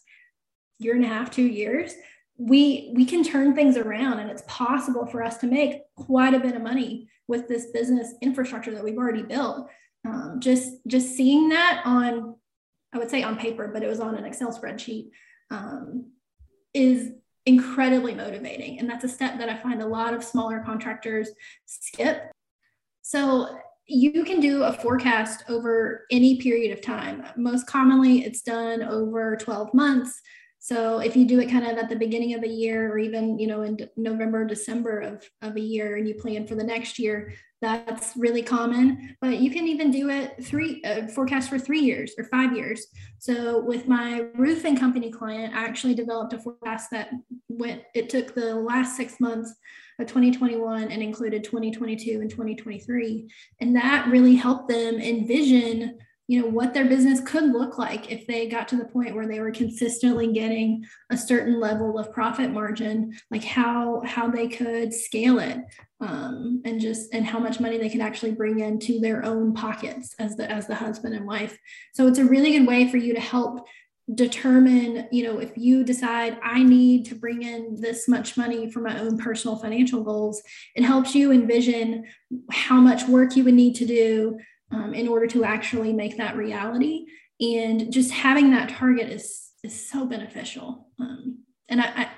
year 0.78 0.94
and 0.94 1.04
a 1.04 1.08
half 1.08 1.30
two 1.30 1.46
years 1.46 1.94
we 2.40 2.90
we 2.94 3.04
can 3.04 3.22
turn 3.22 3.54
things 3.54 3.76
around 3.76 4.18
and 4.18 4.30
it's 4.30 4.44
possible 4.48 5.04
for 5.04 5.22
us 5.22 5.36
to 5.36 5.46
make 5.46 5.82
quite 5.94 6.32
a 6.32 6.40
bit 6.40 6.56
of 6.56 6.62
money 6.62 7.06
with 7.28 7.46
this 7.48 7.66
business 7.66 8.14
infrastructure 8.22 8.74
that 8.74 8.82
we've 8.82 8.96
already 8.96 9.22
built. 9.22 9.68
Um, 10.06 10.36
just 10.40 10.72
just 10.86 11.14
seeing 11.14 11.50
that 11.50 11.82
on 11.84 12.34
i 12.94 12.98
would 12.98 13.10
say 13.10 13.22
on 13.22 13.36
paper 13.36 13.68
but 13.68 13.82
it 13.82 13.86
was 13.86 14.00
on 14.00 14.14
an 14.14 14.24
excel 14.24 14.50
spreadsheet 14.50 15.10
um, 15.50 16.12
is 16.72 17.12
incredibly 17.44 18.14
motivating. 18.14 18.78
And 18.78 18.88
that's 18.88 19.04
a 19.04 19.08
step 19.08 19.38
that 19.38 19.48
i 19.48 19.56
find 19.56 19.82
a 19.82 19.86
lot 19.86 20.14
of 20.14 20.24
smaller 20.24 20.62
contractors 20.64 21.28
skip. 21.66 22.30
So 23.02 23.58
you 23.86 24.24
can 24.24 24.40
do 24.40 24.62
a 24.62 24.72
forecast 24.72 25.44
over 25.48 26.06
any 26.10 26.40
period 26.40 26.72
of 26.72 26.80
time. 26.80 27.24
Most 27.36 27.66
commonly 27.66 28.24
it's 28.24 28.40
done 28.40 28.82
over 28.82 29.36
12 29.36 29.74
months 29.74 30.20
so 30.62 30.98
if 30.98 31.16
you 31.16 31.24
do 31.24 31.40
it 31.40 31.50
kind 31.50 31.66
of 31.66 31.78
at 31.78 31.88
the 31.88 31.96
beginning 31.96 32.34
of 32.34 32.42
the 32.42 32.48
year 32.48 32.92
or 32.92 32.98
even, 32.98 33.38
you 33.38 33.46
know, 33.46 33.62
in 33.62 33.78
November, 33.96 34.44
December 34.44 35.00
of, 35.00 35.28
of 35.40 35.56
a 35.56 35.60
year 35.60 35.96
and 35.96 36.06
you 36.06 36.14
plan 36.14 36.46
for 36.46 36.54
the 36.54 36.62
next 36.62 36.98
year, 36.98 37.32
that's 37.62 38.14
really 38.14 38.42
common. 38.42 39.16
But 39.22 39.38
you 39.38 39.50
can 39.50 39.66
even 39.66 39.90
do 39.90 40.10
it 40.10 40.44
three 40.44 40.82
uh, 40.84 41.06
forecast 41.06 41.48
for 41.48 41.58
three 41.58 41.80
years 41.80 42.12
or 42.18 42.24
five 42.24 42.54
years. 42.54 42.88
So 43.18 43.60
with 43.60 43.88
my 43.88 44.26
roofing 44.34 44.76
company 44.76 45.10
client, 45.10 45.54
I 45.54 45.64
actually 45.64 45.94
developed 45.94 46.34
a 46.34 46.38
forecast 46.38 46.90
that 46.90 47.10
went, 47.48 47.82
it 47.94 48.10
took 48.10 48.34
the 48.34 48.54
last 48.54 48.98
six 48.98 49.18
months 49.18 49.54
of 49.98 50.08
2021 50.08 50.92
and 50.92 51.02
included 51.02 51.42
2022 51.42 52.20
and 52.20 52.28
2023. 52.28 53.30
And 53.62 53.74
that 53.76 54.08
really 54.08 54.34
helped 54.34 54.68
them 54.68 54.96
envision 54.96 55.98
you 56.30 56.40
know 56.40 56.46
what 56.46 56.72
their 56.72 56.84
business 56.84 57.20
could 57.20 57.52
look 57.52 57.76
like 57.76 58.12
if 58.12 58.24
they 58.28 58.46
got 58.46 58.68
to 58.68 58.76
the 58.76 58.84
point 58.84 59.16
where 59.16 59.26
they 59.26 59.40
were 59.40 59.50
consistently 59.50 60.32
getting 60.32 60.84
a 61.10 61.16
certain 61.16 61.58
level 61.58 61.98
of 61.98 62.12
profit 62.12 62.52
margin 62.52 63.12
like 63.32 63.42
how 63.42 64.00
how 64.06 64.28
they 64.28 64.46
could 64.46 64.94
scale 64.94 65.40
it 65.40 65.58
um, 66.00 66.62
and 66.64 66.80
just 66.80 67.12
and 67.12 67.26
how 67.26 67.40
much 67.40 67.58
money 67.58 67.78
they 67.78 67.90
could 67.90 68.00
actually 68.00 68.30
bring 68.30 68.60
into 68.60 69.00
their 69.00 69.24
own 69.24 69.52
pockets 69.54 70.14
as 70.20 70.36
the 70.36 70.48
as 70.48 70.68
the 70.68 70.74
husband 70.74 71.14
and 71.14 71.26
wife. 71.26 71.58
So 71.94 72.06
it's 72.06 72.18
a 72.18 72.24
really 72.24 72.52
good 72.52 72.66
way 72.66 72.88
for 72.88 72.96
you 72.96 73.12
to 73.12 73.20
help 73.20 73.66
determine 74.14 75.06
you 75.12 75.22
know 75.22 75.38
if 75.38 75.56
you 75.56 75.84
decide 75.84 76.36
i 76.42 76.64
need 76.64 77.04
to 77.04 77.14
bring 77.14 77.42
in 77.42 77.76
this 77.80 78.08
much 78.08 78.36
money 78.36 78.68
for 78.68 78.80
my 78.80 78.98
own 78.98 79.16
personal 79.16 79.56
financial 79.56 80.02
goals 80.02 80.42
it 80.74 80.82
helps 80.82 81.14
you 81.14 81.30
envision 81.30 82.04
how 82.50 82.80
much 82.80 83.06
work 83.06 83.36
you 83.36 83.44
would 83.44 83.54
need 83.54 83.72
to 83.72 83.86
do 83.86 84.36
um, 84.70 84.94
in 84.94 85.08
order 85.08 85.26
to 85.28 85.44
actually 85.44 85.92
make 85.92 86.16
that 86.16 86.36
reality. 86.36 87.06
And 87.40 87.92
just 87.92 88.10
having 88.10 88.50
that 88.50 88.68
target 88.68 89.08
is 89.10 89.50
is 89.62 89.88
so 89.90 90.06
beneficial. 90.06 90.88
Um, 90.98 91.44
and 91.68 91.80
I, 91.80 91.84
I, 91.84 92.10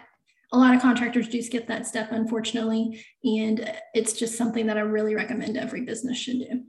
a 0.53 0.59
lot 0.59 0.75
of 0.75 0.83
contractors 0.83 1.29
do 1.29 1.43
skip 1.43 1.67
that 1.67 1.87
step, 1.87 2.13
unfortunately, 2.13 3.05
and 3.25 3.73
it's 3.95 4.13
just 4.13 4.37
something 4.37 4.67
that 4.67 4.77
I 4.77 4.83
really 4.83 5.15
recommend 5.15 5.57
every 5.57 5.81
business 5.83 6.19
should 6.19 6.39
do. 6.39 6.65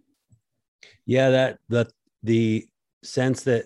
Yeah, 1.05 1.29
that 1.29 1.59
the 1.69 1.91
the 2.23 2.67
sense 3.03 3.43
that 3.43 3.65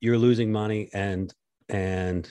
you're 0.00 0.18
losing 0.18 0.50
money 0.52 0.90
and 0.92 1.32
and 1.68 2.30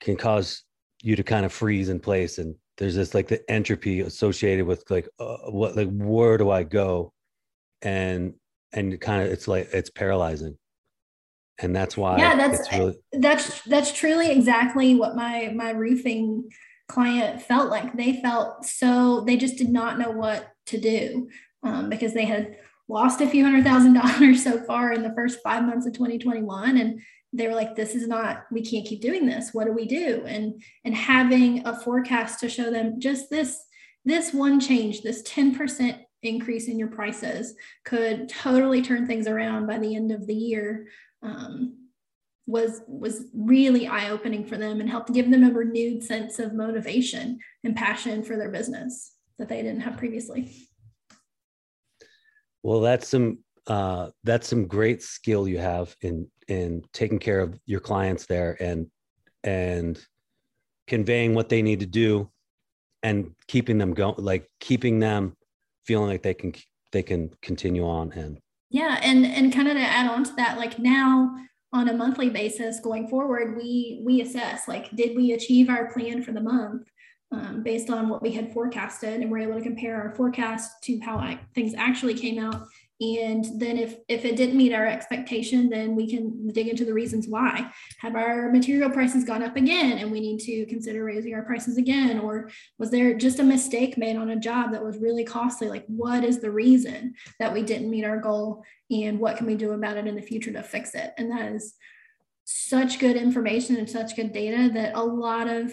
can 0.00 0.16
cause 0.16 0.64
you 1.02 1.16
to 1.16 1.22
kind 1.22 1.46
of 1.46 1.52
freeze 1.52 1.88
in 1.88 2.00
place 2.00 2.38
and 2.38 2.56
there's 2.78 2.94
this 2.94 3.14
like 3.14 3.28
the 3.28 3.48
entropy 3.50 4.00
associated 4.00 4.66
with 4.66 4.84
like 4.90 5.08
uh, 5.18 5.36
what 5.50 5.76
like 5.76 5.90
where 5.90 6.38
do 6.38 6.50
i 6.50 6.62
go? 6.62 7.12
And 7.82 8.34
and 8.72 9.00
kind 9.00 9.22
of 9.22 9.32
it's 9.32 9.46
like 9.48 9.68
it's 9.72 9.90
paralyzing. 9.90 10.56
And 11.60 11.74
that's 11.74 11.96
why 11.96 12.18
yeah 12.18 12.36
that's 12.36 12.72
really- 12.72 12.98
that's 13.12 13.62
that's 13.62 13.92
truly 13.92 14.30
exactly 14.30 14.94
what 14.96 15.14
my 15.14 15.52
my 15.54 15.70
roofing 15.70 16.50
client 16.88 17.42
felt 17.42 17.70
like. 17.70 17.96
They 17.96 18.20
felt 18.20 18.64
so 18.64 19.22
they 19.26 19.36
just 19.36 19.56
did 19.56 19.68
not 19.68 19.98
know 19.98 20.10
what 20.10 20.50
to 20.66 20.80
do 20.80 21.28
um, 21.62 21.88
because 21.88 22.14
they 22.14 22.24
had 22.24 22.56
lost 22.88 23.20
a 23.20 23.28
few 23.28 23.44
hundred 23.44 23.64
thousand 23.64 23.94
dollars 23.94 24.42
so 24.42 24.62
far 24.64 24.92
in 24.92 25.02
the 25.02 25.14
first 25.14 25.38
five 25.42 25.64
months 25.64 25.86
of 25.86 25.92
2021 25.92 26.76
and 26.76 27.00
they 27.34 27.48
were 27.48 27.54
like 27.54 27.74
this 27.74 27.94
is 27.94 28.06
not 28.06 28.44
we 28.52 28.62
can't 28.62 28.86
keep 28.86 29.02
doing 29.02 29.26
this. 29.26 29.52
What 29.52 29.66
do 29.66 29.72
we 29.72 29.86
do? 29.86 30.22
And 30.26 30.62
and 30.84 30.94
having 30.94 31.66
a 31.66 31.78
forecast 31.78 32.40
to 32.40 32.48
show 32.48 32.70
them 32.70 33.00
just 33.00 33.28
this 33.28 33.60
this 34.04 34.32
one 34.32 34.60
change 34.60 35.02
this 35.02 35.22
10% 35.22 35.98
increase 36.22 36.68
in 36.68 36.78
your 36.78 36.88
prices 36.88 37.54
could 37.84 38.28
totally 38.28 38.82
turn 38.82 39.06
things 39.06 39.26
around 39.26 39.66
by 39.66 39.78
the 39.78 39.94
end 39.96 40.12
of 40.12 40.26
the 40.26 40.34
year 40.34 40.86
um, 41.22 41.76
was 42.46 42.82
was 42.86 43.26
really 43.34 43.86
eye-opening 43.86 44.46
for 44.46 44.56
them 44.56 44.80
and 44.80 44.88
helped 44.88 45.12
give 45.12 45.30
them 45.30 45.44
a 45.44 45.52
renewed 45.52 46.02
sense 46.02 46.38
of 46.38 46.54
motivation 46.54 47.38
and 47.64 47.74
passion 47.74 48.22
for 48.22 48.36
their 48.36 48.50
business 48.50 49.12
that 49.38 49.48
they 49.48 49.62
didn't 49.62 49.80
have 49.80 49.96
previously. 49.96 50.52
Well 52.62 52.80
that's 52.80 53.08
some 53.08 53.38
uh, 53.66 54.10
that's 54.24 54.48
some 54.48 54.66
great 54.66 55.02
skill 55.02 55.48
you 55.48 55.58
have 55.58 55.94
in 56.02 56.28
in 56.48 56.82
taking 56.92 57.18
care 57.18 57.40
of 57.40 57.58
your 57.66 57.80
clients 57.80 58.26
there 58.26 58.56
and 58.60 58.86
and 59.42 60.04
conveying 60.86 61.34
what 61.34 61.48
they 61.48 61.62
need 61.62 61.80
to 61.80 61.86
do 61.86 62.30
and 63.02 63.32
keeping 63.48 63.78
them 63.78 63.94
going 63.94 64.14
like 64.18 64.48
keeping 64.60 64.98
them 64.98 65.34
feeling 65.86 66.08
like 66.08 66.22
they 66.22 66.34
can 66.34 66.54
they 66.92 67.02
can 67.02 67.30
continue 67.40 67.86
on 67.86 68.12
and 68.12 68.38
yeah 68.70 68.98
and 69.02 69.24
and 69.24 69.52
kind 69.52 69.68
of 69.68 69.74
to 69.74 69.80
add 69.80 70.10
on 70.10 70.24
to 70.24 70.32
that 70.34 70.58
like 70.58 70.78
now 70.78 71.34
on 71.72 71.88
a 71.88 71.92
monthly 71.92 72.28
basis 72.28 72.80
going 72.80 73.08
forward 73.08 73.56
we 73.56 74.02
we 74.04 74.20
assess 74.20 74.68
like 74.68 74.94
did 74.94 75.16
we 75.16 75.32
achieve 75.32 75.70
our 75.70 75.90
plan 75.92 76.22
for 76.22 76.32
the 76.32 76.40
month 76.40 76.88
um, 77.32 77.62
based 77.62 77.90
on 77.90 78.08
what 78.08 78.22
we 78.22 78.30
had 78.30 78.52
forecasted 78.52 79.20
and 79.20 79.30
we're 79.30 79.38
able 79.38 79.54
to 79.54 79.62
compare 79.62 80.00
our 80.00 80.14
forecast 80.14 80.82
to 80.82 81.00
how 81.00 81.16
I, 81.16 81.40
things 81.54 81.74
actually 81.76 82.14
came 82.14 82.38
out 82.38 82.66
and 83.00 83.44
then 83.58 83.76
if 83.76 83.96
if 84.08 84.24
it 84.24 84.36
didn't 84.36 84.56
meet 84.56 84.72
our 84.72 84.86
expectation 84.86 85.68
then 85.68 85.96
we 85.96 86.08
can 86.08 86.48
dig 86.52 86.68
into 86.68 86.84
the 86.84 86.94
reasons 86.94 87.26
why. 87.26 87.70
Have 87.98 88.14
our 88.14 88.50
material 88.52 88.90
prices 88.90 89.24
gone 89.24 89.42
up 89.42 89.56
again 89.56 89.98
and 89.98 90.12
we 90.12 90.20
need 90.20 90.38
to 90.40 90.64
consider 90.66 91.04
raising 91.04 91.34
our 91.34 91.42
prices 91.42 91.76
again? 91.76 92.20
Or 92.20 92.50
was 92.78 92.90
there 92.90 93.14
just 93.14 93.40
a 93.40 93.44
mistake 93.44 93.98
made 93.98 94.16
on 94.16 94.30
a 94.30 94.38
job 94.38 94.72
that 94.72 94.84
was 94.84 94.98
really 94.98 95.24
costly? 95.24 95.68
Like 95.68 95.84
what 95.88 96.22
is 96.22 96.38
the 96.40 96.52
reason 96.52 97.14
that 97.40 97.52
we 97.52 97.62
didn't 97.62 97.90
meet 97.90 98.04
our 98.04 98.18
goal? 98.18 98.64
And 98.90 99.18
what 99.18 99.36
can 99.36 99.46
we 99.46 99.56
do 99.56 99.72
about 99.72 99.96
it 99.96 100.06
in 100.06 100.14
the 100.14 100.22
future 100.22 100.52
to 100.52 100.62
fix 100.62 100.94
it? 100.94 101.14
And 101.18 101.32
that 101.32 101.52
is 101.52 101.74
such 102.44 103.00
good 103.00 103.16
information 103.16 103.76
and 103.76 103.90
such 103.90 104.14
good 104.14 104.32
data 104.32 104.70
that 104.74 104.94
a 104.94 105.02
lot 105.02 105.48
of 105.48 105.72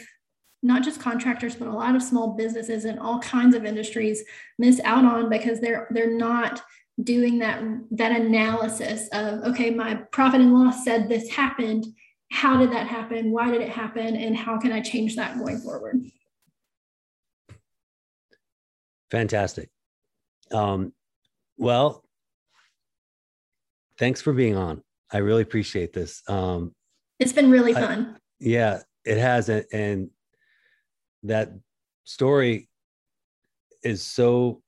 not 0.63 0.83
just 0.83 1.01
contractors 1.01 1.55
but 1.55 1.67
a 1.67 1.73
lot 1.73 1.95
of 1.95 2.03
small 2.03 2.35
businesses 2.35 2.85
in 2.85 2.99
all 2.99 3.19
kinds 3.19 3.55
of 3.55 3.65
industries 3.65 4.23
miss 4.59 4.79
out 4.83 5.03
on 5.03 5.27
because 5.27 5.59
they're 5.59 5.87
they're 5.89 6.15
not 6.15 6.61
doing 7.01 7.39
that 7.39 7.63
that 7.91 8.11
analysis 8.11 9.07
of 9.13 9.43
okay 9.43 9.71
my 9.71 9.95
profit 9.95 10.41
and 10.41 10.53
loss 10.53 10.83
said 10.83 11.09
this 11.09 11.29
happened. 11.29 11.85
How 12.31 12.57
did 12.57 12.71
that 12.71 12.87
happen? 12.87 13.31
Why 13.31 13.51
did 13.51 13.61
it 13.61 13.69
happen? 13.69 14.15
And 14.15 14.37
how 14.37 14.57
can 14.57 14.71
i 14.71 14.79
change 14.79 15.15
that 15.17 15.37
going 15.37 15.59
forward? 15.59 16.01
Fantastic. 19.09 19.69
Um, 20.51 20.93
well 21.57 22.03
thanks 23.97 24.21
for 24.21 24.33
being 24.33 24.55
on. 24.55 24.81
I 25.11 25.17
really 25.17 25.43
appreciate 25.43 25.93
this. 25.93 26.23
Um, 26.27 26.73
it's 27.19 27.33
been 27.33 27.51
really 27.51 27.73
fun. 27.73 28.15
I, 28.15 28.19
yeah 28.39 28.81
it 29.05 29.17
has. 29.17 29.49
And, 29.49 29.65
and 29.71 30.09
that 31.23 31.51
story 32.03 32.69
is 33.83 34.03
so 34.03 34.61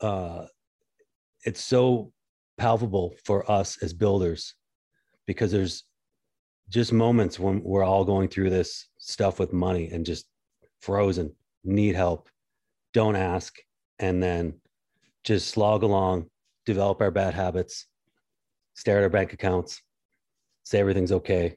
uh, 0.00 0.46
it's 1.44 1.62
so 1.62 2.12
palpable 2.58 3.14
for 3.24 3.50
us 3.50 3.82
as 3.82 3.92
builders 3.92 4.54
because 5.26 5.52
there's 5.52 5.84
just 6.68 6.92
moments 6.92 7.38
when 7.38 7.62
we're 7.62 7.84
all 7.84 8.04
going 8.04 8.28
through 8.28 8.50
this 8.50 8.88
stuff 8.98 9.38
with 9.38 9.52
money 9.52 9.90
and 9.90 10.06
just 10.06 10.26
frozen, 10.80 11.34
need 11.64 11.94
help, 11.94 12.28
don't 12.92 13.16
ask, 13.16 13.54
and 13.98 14.22
then 14.22 14.54
just 15.24 15.48
slog 15.48 15.82
along, 15.82 16.26
develop 16.66 17.00
our 17.00 17.10
bad 17.10 17.34
habits, 17.34 17.86
stare 18.74 18.98
at 18.98 19.04
our 19.04 19.10
bank 19.10 19.32
accounts, 19.32 19.82
say 20.64 20.78
everything's 20.78 21.12
okay, 21.12 21.56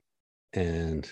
and 0.54 1.10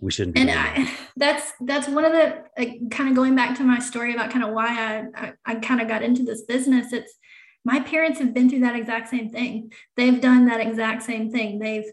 we 0.00 0.10
shouldn't. 0.10 0.38
and 0.38 0.50
I, 0.50 0.90
that's 1.16 1.52
that's 1.60 1.88
one 1.88 2.04
of 2.04 2.12
the 2.12 2.44
like, 2.58 2.90
kind 2.90 3.08
of 3.08 3.14
going 3.14 3.34
back 3.34 3.56
to 3.58 3.64
my 3.64 3.78
story 3.78 4.14
about 4.14 4.30
kind 4.30 4.44
of 4.44 4.52
why 4.54 4.68
I 4.68 5.04
I, 5.14 5.32
I 5.46 5.54
kind 5.56 5.80
of 5.80 5.88
got 5.88 6.02
into 6.02 6.22
this 6.22 6.42
business. 6.42 6.92
It's 6.92 7.14
my 7.64 7.80
parents 7.80 8.18
have 8.18 8.32
been 8.32 8.48
through 8.48 8.60
that 8.60 8.76
exact 8.76 9.08
same 9.08 9.28
thing. 9.28 9.72
They've 9.96 10.20
done 10.20 10.46
that 10.46 10.60
exact 10.60 11.02
same 11.02 11.30
thing. 11.30 11.58
They've 11.58 11.84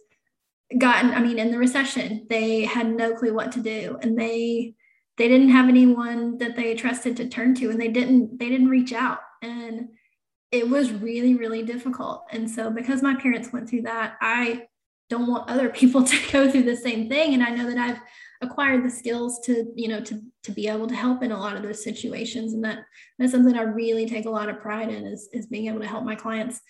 gotten, 0.78 1.12
I 1.12 1.20
mean, 1.20 1.40
in 1.40 1.52
the 1.52 1.58
recession, 1.58 2.26
they 2.30 2.66
had 2.66 2.90
no 2.90 3.16
clue 3.16 3.34
what 3.34 3.52
to 3.54 3.62
do, 3.62 3.98
and 4.02 4.18
they 4.18 4.74
they 5.18 5.28
didn't 5.28 5.50
have 5.50 5.68
anyone 5.68 6.38
that 6.38 6.56
they 6.56 6.76
trusted 6.76 7.18
to 7.18 7.28
turn 7.28 7.56
to, 7.56 7.70
and 7.70 7.80
they 7.80 7.88
didn't 7.90 8.40
they 8.40 8.50
didn't 8.50 8.70
reach 8.70 8.94
out, 8.94 9.20
and 9.42 9.90
it 10.52 10.70
was 10.70 10.92
really 10.92 11.36
really 11.36 11.64
difficult. 11.64 12.26
And 12.32 12.50
so 12.50 12.70
because 12.70 13.02
my 13.02 13.16
parents 13.16 13.52
went 13.52 13.70
through 13.70 13.84
that, 13.84 14.16
I 14.22 14.68
don't 15.10 15.28
want 15.28 15.50
other 15.50 15.70
people 15.70 16.04
to 16.06 16.32
go 16.32 16.50
through 16.50 16.64
the 16.64 16.76
same 16.76 17.10
thing, 17.10 17.34
and 17.34 17.44
I 17.44 17.50
know 17.50 17.68
that 17.68 17.78
I've 17.78 18.02
acquired 18.42 18.86
the 18.86 18.90
skills 18.90 19.40
to 19.46 19.66
you 19.76 19.88
know 19.88 20.00
to 20.02 20.22
to 20.44 20.52
be 20.52 20.68
able 20.68 20.88
to 20.88 20.96
help 20.96 21.24
in 21.24 21.32
a 21.32 21.40
lot 21.40 21.56
of 21.56 21.64
those 21.64 21.84
situations. 21.84 22.54
And 22.54 22.64
that 22.64 22.80
that's 23.18 23.32
something 23.32 23.58
i 23.58 23.64
really 23.64 24.08
take 24.08 24.26
a 24.26 24.30
lot 24.30 24.50
of 24.50 24.60
pride 24.60 24.90
in 24.90 25.06
is, 25.06 25.30
is 25.34 25.48
being 25.48 25.68
able 25.68 25.80
to 25.80 25.88
help 25.88 26.04
my 26.04 26.16
clients 26.16 26.62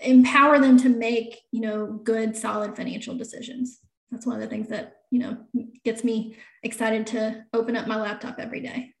empower 0.00 0.58
them 0.58 0.76
to 0.78 0.88
make 0.88 1.40
you 1.50 1.60
know 1.60 1.86
good 2.04 2.36
solid 2.36 2.76
financial 2.76 3.16
decisions. 3.16 3.80
That's 4.10 4.26
one 4.26 4.36
of 4.36 4.42
the 4.42 4.48
things 4.48 4.68
that 4.68 4.96
you 5.10 5.18
know 5.18 5.38
gets 5.84 6.04
me 6.04 6.36
excited 6.62 7.06
to 7.08 7.44
open 7.52 7.76
up 7.76 7.86
my 7.86 7.96
laptop 7.96 8.38
every 8.38 8.60
day. 8.60 8.92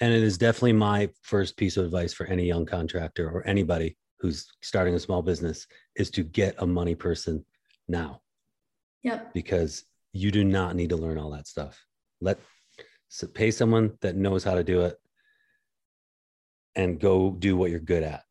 And 0.00 0.12
it 0.12 0.22
is 0.22 0.36
definitely 0.36 0.72
my 0.72 1.08
first 1.22 1.56
piece 1.56 1.76
of 1.76 1.84
advice 1.84 2.12
for 2.12 2.26
any 2.26 2.44
young 2.44 2.66
contractor 2.66 3.30
or 3.30 3.46
anybody 3.46 3.96
who's 4.18 4.46
starting 4.60 4.94
a 4.94 4.98
small 4.98 5.22
business 5.22 5.66
is 5.96 6.10
to 6.10 6.22
get 6.22 6.54
a 6.58 6.66
money 6.66 6.94
person 6.94 7.44
now. 7.88 8.20
Yep. 9.02 9.34
Because 9.34 9.84
you 10.12 10.30
do 10.30 10.44
not 10.44 10.76
need 10.76 10.90
to 10.90 10.96
learn 10.96 11.18
all 11.18 11.30
that 11.30 11.46
stuff. 11.46 11.84
Let 12.20 12.38
so 13.08 13.26
pay 13.26 13.50
someone 13.50 13.98
that 14.00 14.16
knows 14.16 14.44
how 14.44 14.54
to 14.54 14.64
do 14.64 14.82
it 14.82 14.96
and 16.74 16.98
go 16.98 17.30
do 17.30 17.56
what 17.56 17.70
you're 17.70 17.80
good 17.80 18.02
at. 18.02 18.22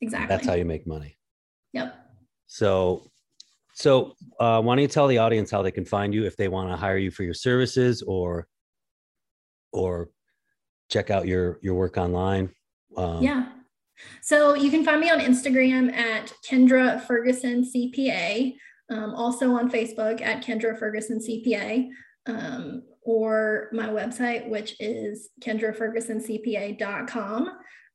Exactly 0.00 0.28
that's 0.28 0.46
how 0.46 0.54
you 0.54 0.64
make 0.64 0.86
money. 0.86 1.16
Yep. 1.72 1.94
So 2.46 3.10
so 3.74 4.14
uh, 4.38 4.60
why 4.60 4.74
don't 4.74 4.82
you 4.82 4.88
tell 4.88 5.06
the 5.06 5.18
audience 5.18 5.50
how 5.50 5.62
they 5.62 5.70
can 5.70 5.84
find 5.84 6.12
you 6.12 6.24
if 6.26 6.36
they 6.36 6.48
want 6.48 6.70
to 6.70 6.76
hire 6.76 6.98
you 6.98 7.10
for 7.10 7.22
your 7.22 7.34
services 7.34 8.02
or 8.02 8.46
or 9.72 10.10
check 10.90 11.10
out 11.10 11.26
your 11.26 11.58
your 11.62 11.74
work 11.74 11.96
online? 11.96 12.50
Um, 12.96 13.22
yeah 13.22 13.51
so 14.22 14.54
you 14.54 14.70
can 14.70 14.84
find 14.84 15.00
me 15.00 15.10
on 15.10 15.20
instagram 15.20 15.92
at 15.92 16.32
kendra 16.48 17.00
ferguson 17.06 17.64
cpa 17.64 18.54
um, 18.90 19.14
also 19.14 19.52
on 19.52 19.70
facebook 19.70 20.20
at 20.20 20.44
kendra 20.44 20.78
ferguson 20.78 21.18
cpa 21.18 21.88
um, 22.26 22.82
or 23.02 23.68
my 23.72 23.88
website, 23.88 24.48
which 24.48 24.76
is 24.80 25.28
kendrafergusoncpa.com. 25.40 27.50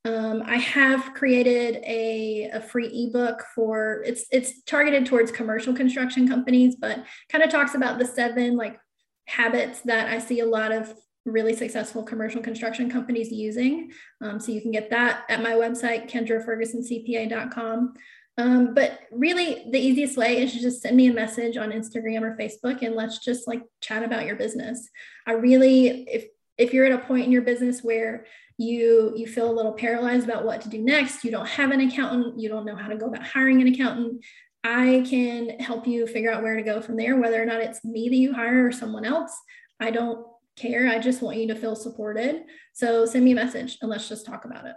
Um, 0.05 0.43
I 0.45 0.57
have 0.57 1.13
created 1.13 1.77
a, 1.83 2.49
a 2.53 2.61
free 2.61 2.87
ebook 2.87 3.43
for 3.53 4.03
it's 4.05 4.25
it's 4.31 4.63
targeted 4.63 5.05
towards 5.05 5.31
commercial 5.31 5.73
construction 5.73 6.27
companies, 6.27 6.75
but 6.79 7.03
kind 7.29 7.43
of 7.43 7.49
talks 7.49 7.75
about 7.75 7.99
the 7.99 8.05
seven 8.05 8.55
like 8.55 8.79
habits 9.25 9.81
that 9.81 10.07
I 10.07 10.19
see 10.19 10.39
a 10.39 10.45
lot 10.45 10.71
of 10.71 10.93
really 11.27 11.55
successful 11.55 12.03
commercial 12.03 12.41
construction 12.41 12.89
companies 12.89 13.31
using. 13.31 13.91
Um, 14.21 14.39
so 14.39 14.51
you 14.51 14.61
can 14.61 14.71
get 14.71 14.89
that 14.89 15.25
at 15.29 15.43
my 15.43 15.51
website, 15.51 16.09
kendrafergusoncpa.com. 16.09 17.93
Um, 18.39 18.73
but 18.73 18.99
really, 19.11 19.65
the 19.71 19.79
easiest 19.79 20.15
way 20.15 20.41
is 20.41 20.53
to 20.53 20.59
just 20.59 20.81
send 20.81 20.95
me 20.95 21.07
a 21.07 21.13
message 21.13 21.57
on 21.57 21.71
Instagram 21.71 22.21
or 22.21 22.37
Facebook, 22.37 22.83
and 22.83 22.95
let's 22.95 23.19
just 23.19 23.47
like 23.47 23.63
chat 23.81 24.03
about 24.03 24.27
your 24.27 24.35
business. 24.35 24.87
I 25.25 25.33
really, 25.33 26.03
if 26.03 26.25
if 26.57 26.73
you're 26.73 26.85
at 26.85 26.91
a 26.91 27.05
point 27.05 27.25
in 27.25 27.31
your 27.31 27.41
business 27.41 27.83
where 27.83 28.25
you 28.59 29.13
you 29.15 29.25
feel 29.25 29.49
a 29.49 29.53
little 29.53 29.73
paralyzed 29.73 30.23
about 30.23 30.45
what 30.45 30.61
to 30.61 30.69
do 30.69 30.79
next, 30.79 31.23
you 31.23 31.31
don't 31.31 31.47
have 31.47 31.71
an 31.71 31.81
accountant, 31.81 32.39
you 32.39 32.47
don't 32.47 32.65
know 32.65 32.75
how 32.75 32.89
to 32.89 32.97
go 32.97 33.07
about 33.07 33.25
hiring 33.25 33.59
an 33.61 33.73
accountant, 33.73 34.23
I 34.63 35.03
can 35.09 35.59
help 35.59 35.87
you 35.87 36.05
figure 36.05 36.31
out 36.31 36.43
where 36.43 36.57
to 36.57 36.61
go 36.61 36.81
from 36.81 36.97
there. 36.97 37.15
Whether 37.15 37.41
or 37.41 37.45
not 37.45 37.61
it's 37.61 37.83
me 37.83 38.09
that 38.09 38.15
you 38.15 38.33
hire 38.33 38.67
or 38.67 38.71
someone 38.71 39.05
else, 39.05 39.35
I 39.79 39.91
don't 39.91 40.27
care. 40.57 40.87
I 40.89 40.99
just 40.99 41.21
want 41.21 41.37
you 41.37 41.47
to 41.47 41.55
feel 41.55 41.75
supported. 41.75 42.43
So 42.73 43.05
send 43.05 43.23
me 43.23 43.31
a 43.31 43.35
message 43.35 43.77
and 43.81 43.89
let's 43.89 44.09
just 44.09 44.25
talk 44.25 44.45
about 44.45 44.65
it. 44.65 44.75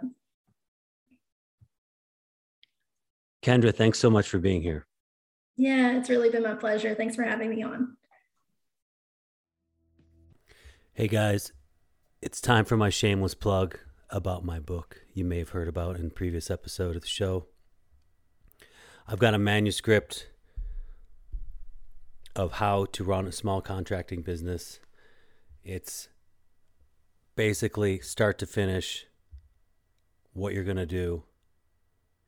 Kendra, 3.43 3.75
thanks 3.75 3.99
so 3.99 4.09
much 4.09 4.29
for 4.29 4.37
being 4.37 4.61
here. 4.61 4.85
Yeah, 5.57 5.97
it's 5.97 6.09
really 6.09 6.29
been 6.29 6.43
my 6.43 6.55
pleasure. 6.55 6.95
Thanks 6.95 7.15
for 7.15 7.23
having 7.23 7.49
me 7.49 7.63
on. 7.63 7.97
Hey 10.93 11.07
guys, 11.07 11.51
it's 12.21 12.39
time 12.39 12.65
for 12.65 12.77
my 12.77 12.89
shameless 12.89 13.33
plug 13.33 13.79
about 14.09 14.45
my 14.45 14.59
book 14.59 15.01
you 15.13 15.25
may 15.25 15.39
have 15.39 15.49
heard 15.49 15.67
about 15.67 15.97
in 15.97 16.11
previous 16.11 16.51
episode 16.51 16.95
of 16.95 17.01
the 17.01 17.07
show. 17.07 17.47
I've 19.07 19.19
got 19.19 19.33
a 19.33 19.39
manuscript 19.39 20.27
of 22.35 22.53
how 22.53 22.85
to 22.85 23.03
run 23.03 23.27
a 23.27 23.31
small 23.31 23.61
contracting 23.61 24.21
business. 24.21 24.79
It's 25.63 26.09
basically 27.35 27.99
start 27.99 28.39
to 28.39 28.47
finish 28.47 29.05
what 30.33 30.53
you're 30.53 30.63
going 30.63 30.77
to 30.77 30.85
do. 30.85 31.23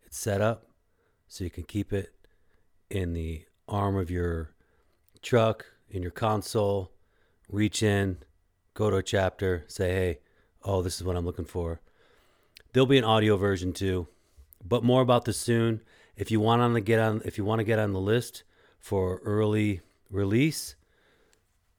It's 0.04 0.18
set 0.18 0.40
up 0.40 0.68
so 1.28 1.44
you 1.44 1.50
can 1.50 1.64
keep 1.64 1.92
it 1.92 2.14
in 2.90 3.14
the 3.14 3.46
arm 3.68 3.98
of 3.98 4.12
your 4.12 4.52
truck, 5.24 5.66
in 5.90 6.04
your 6.04 6.12
console, 6.12 6.92
reach 7.50 7.82
in, 7.82 8.18
go 8.76 8.92
to 8.92 8.98
a 8.98 9.04
chapter, 9.04 9.64
say, 9.68 9.92
hey, 9.92 10.20
oh, 10.64 10.84
this 10.84 10.98
is 10.98 11.04
what 11.04 11.16
I'm 11.16 11.26
looking 11.26 11.46
for. 11.46 11.82
There'll 12.72 12.86
be 12.86 12.98
an 13.00 13.04
audio 13.04 13.36
version 13.36 13.74
too, 13.74 14.08
but 14.64 14.84
more 14.84 15.02
about 15.02 15.26
this 15.26 15.40
soon. 15.40 15.82
If 16.16 16.30
you 16.30 16.40
want 16.40 16.62
on 16.62 16.74
the 16.74 16.82
get 16.82 17.00
on, 17.00 17.22
if 17.26 17.40
you 17.40 17.46
want 17.46 17.60
to 17.60 17.66
get 17.66 17.80
on 17.80 17.94
the 17.94 18.00
list 18.00 18.44
for 18.80 19.22
early 19.24 19.82
release, 20.12 20.76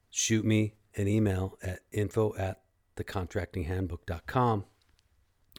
shoot 0.09 0.43
me 0.43 0.73
an 0.95 1.07
email 1.07 1.57
at 1.61 1.79
info 1.91 2.35
at 2.37 2.61
thecontractinghandbook.com 2.95 4.65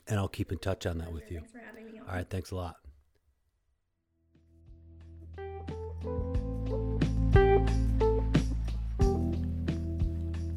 and 0.07 0.19
I'll 0.19 0.27
keep 0.27 0.51
in 0.51 0.57
touch 0.57 0.85
on 0.85 0.97
that 0.99 1.11
with 1.11 1.29
you. 1.31 1.41
All 2.07 2.15
right, 2.15 2.29
thanks 2.29 2.51
a 2.51 2.55
lot. 2.55 2.75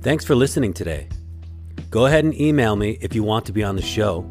Thanks 0.03 0.25
for 0.25 0.35
listening 0.35 0.73
today. 0.73 1.09
Go 1.91 2.07
ahead 2.07 2.25
and 2.25 2.35
email 2.41 2.77
me 2.77 2.97
if 3.01 3.15
you 3.15 3.23
want 3.23 3.45
to 3.47 3.53
be 3.53 3.63
on 3.63 3.77
the 3.77 3.83
show 3.83 4.25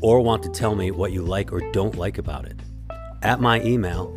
or 0.00 0.20
want 0.20 0.42
to 0.42 0.48
tell 0.48 0.74
me 0.74 0.90
what 0.90 1.12
you 1.12 1.22
like 1.22 1.52
or 1.52 1.60
don't 1.72 1.96
like 1.96 2.18
about 2.18 2.46
it. 2.46 2.58
At 3.22 3.40
my 3.40 3.62
email, 3.62 4.16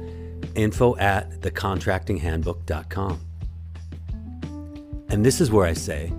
info 0.55 0.95
at 0.97 1.41
thecontractinghandbook.com. 1.41 3.19
And 5.15 5.25
this 5.25 5.39
is 5.39 5.49
where 5.49 5.65
I 5.65 5.71
say 5.71 6.12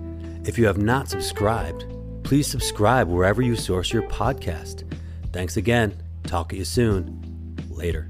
if 0.43 0.57
you 0.57 0.65
have 0.65 0.79
not 0.79 1.07
subscribed, 1.07 1.85
please 2.23 2.47
subscribe 2.47 3.07
wherever 3.07 3.43
you 3.43 3.55
source 3.55 3.93
your 3.93 4.01
podcast. 4.01 4.91
Thanks 5.31 5.55
again. 5.55 6.01
Talk 6.23 6.49
to 6.49 6.55
you 6.55 6.65
soon. 6.65 7.55
Later. 7.69 8.09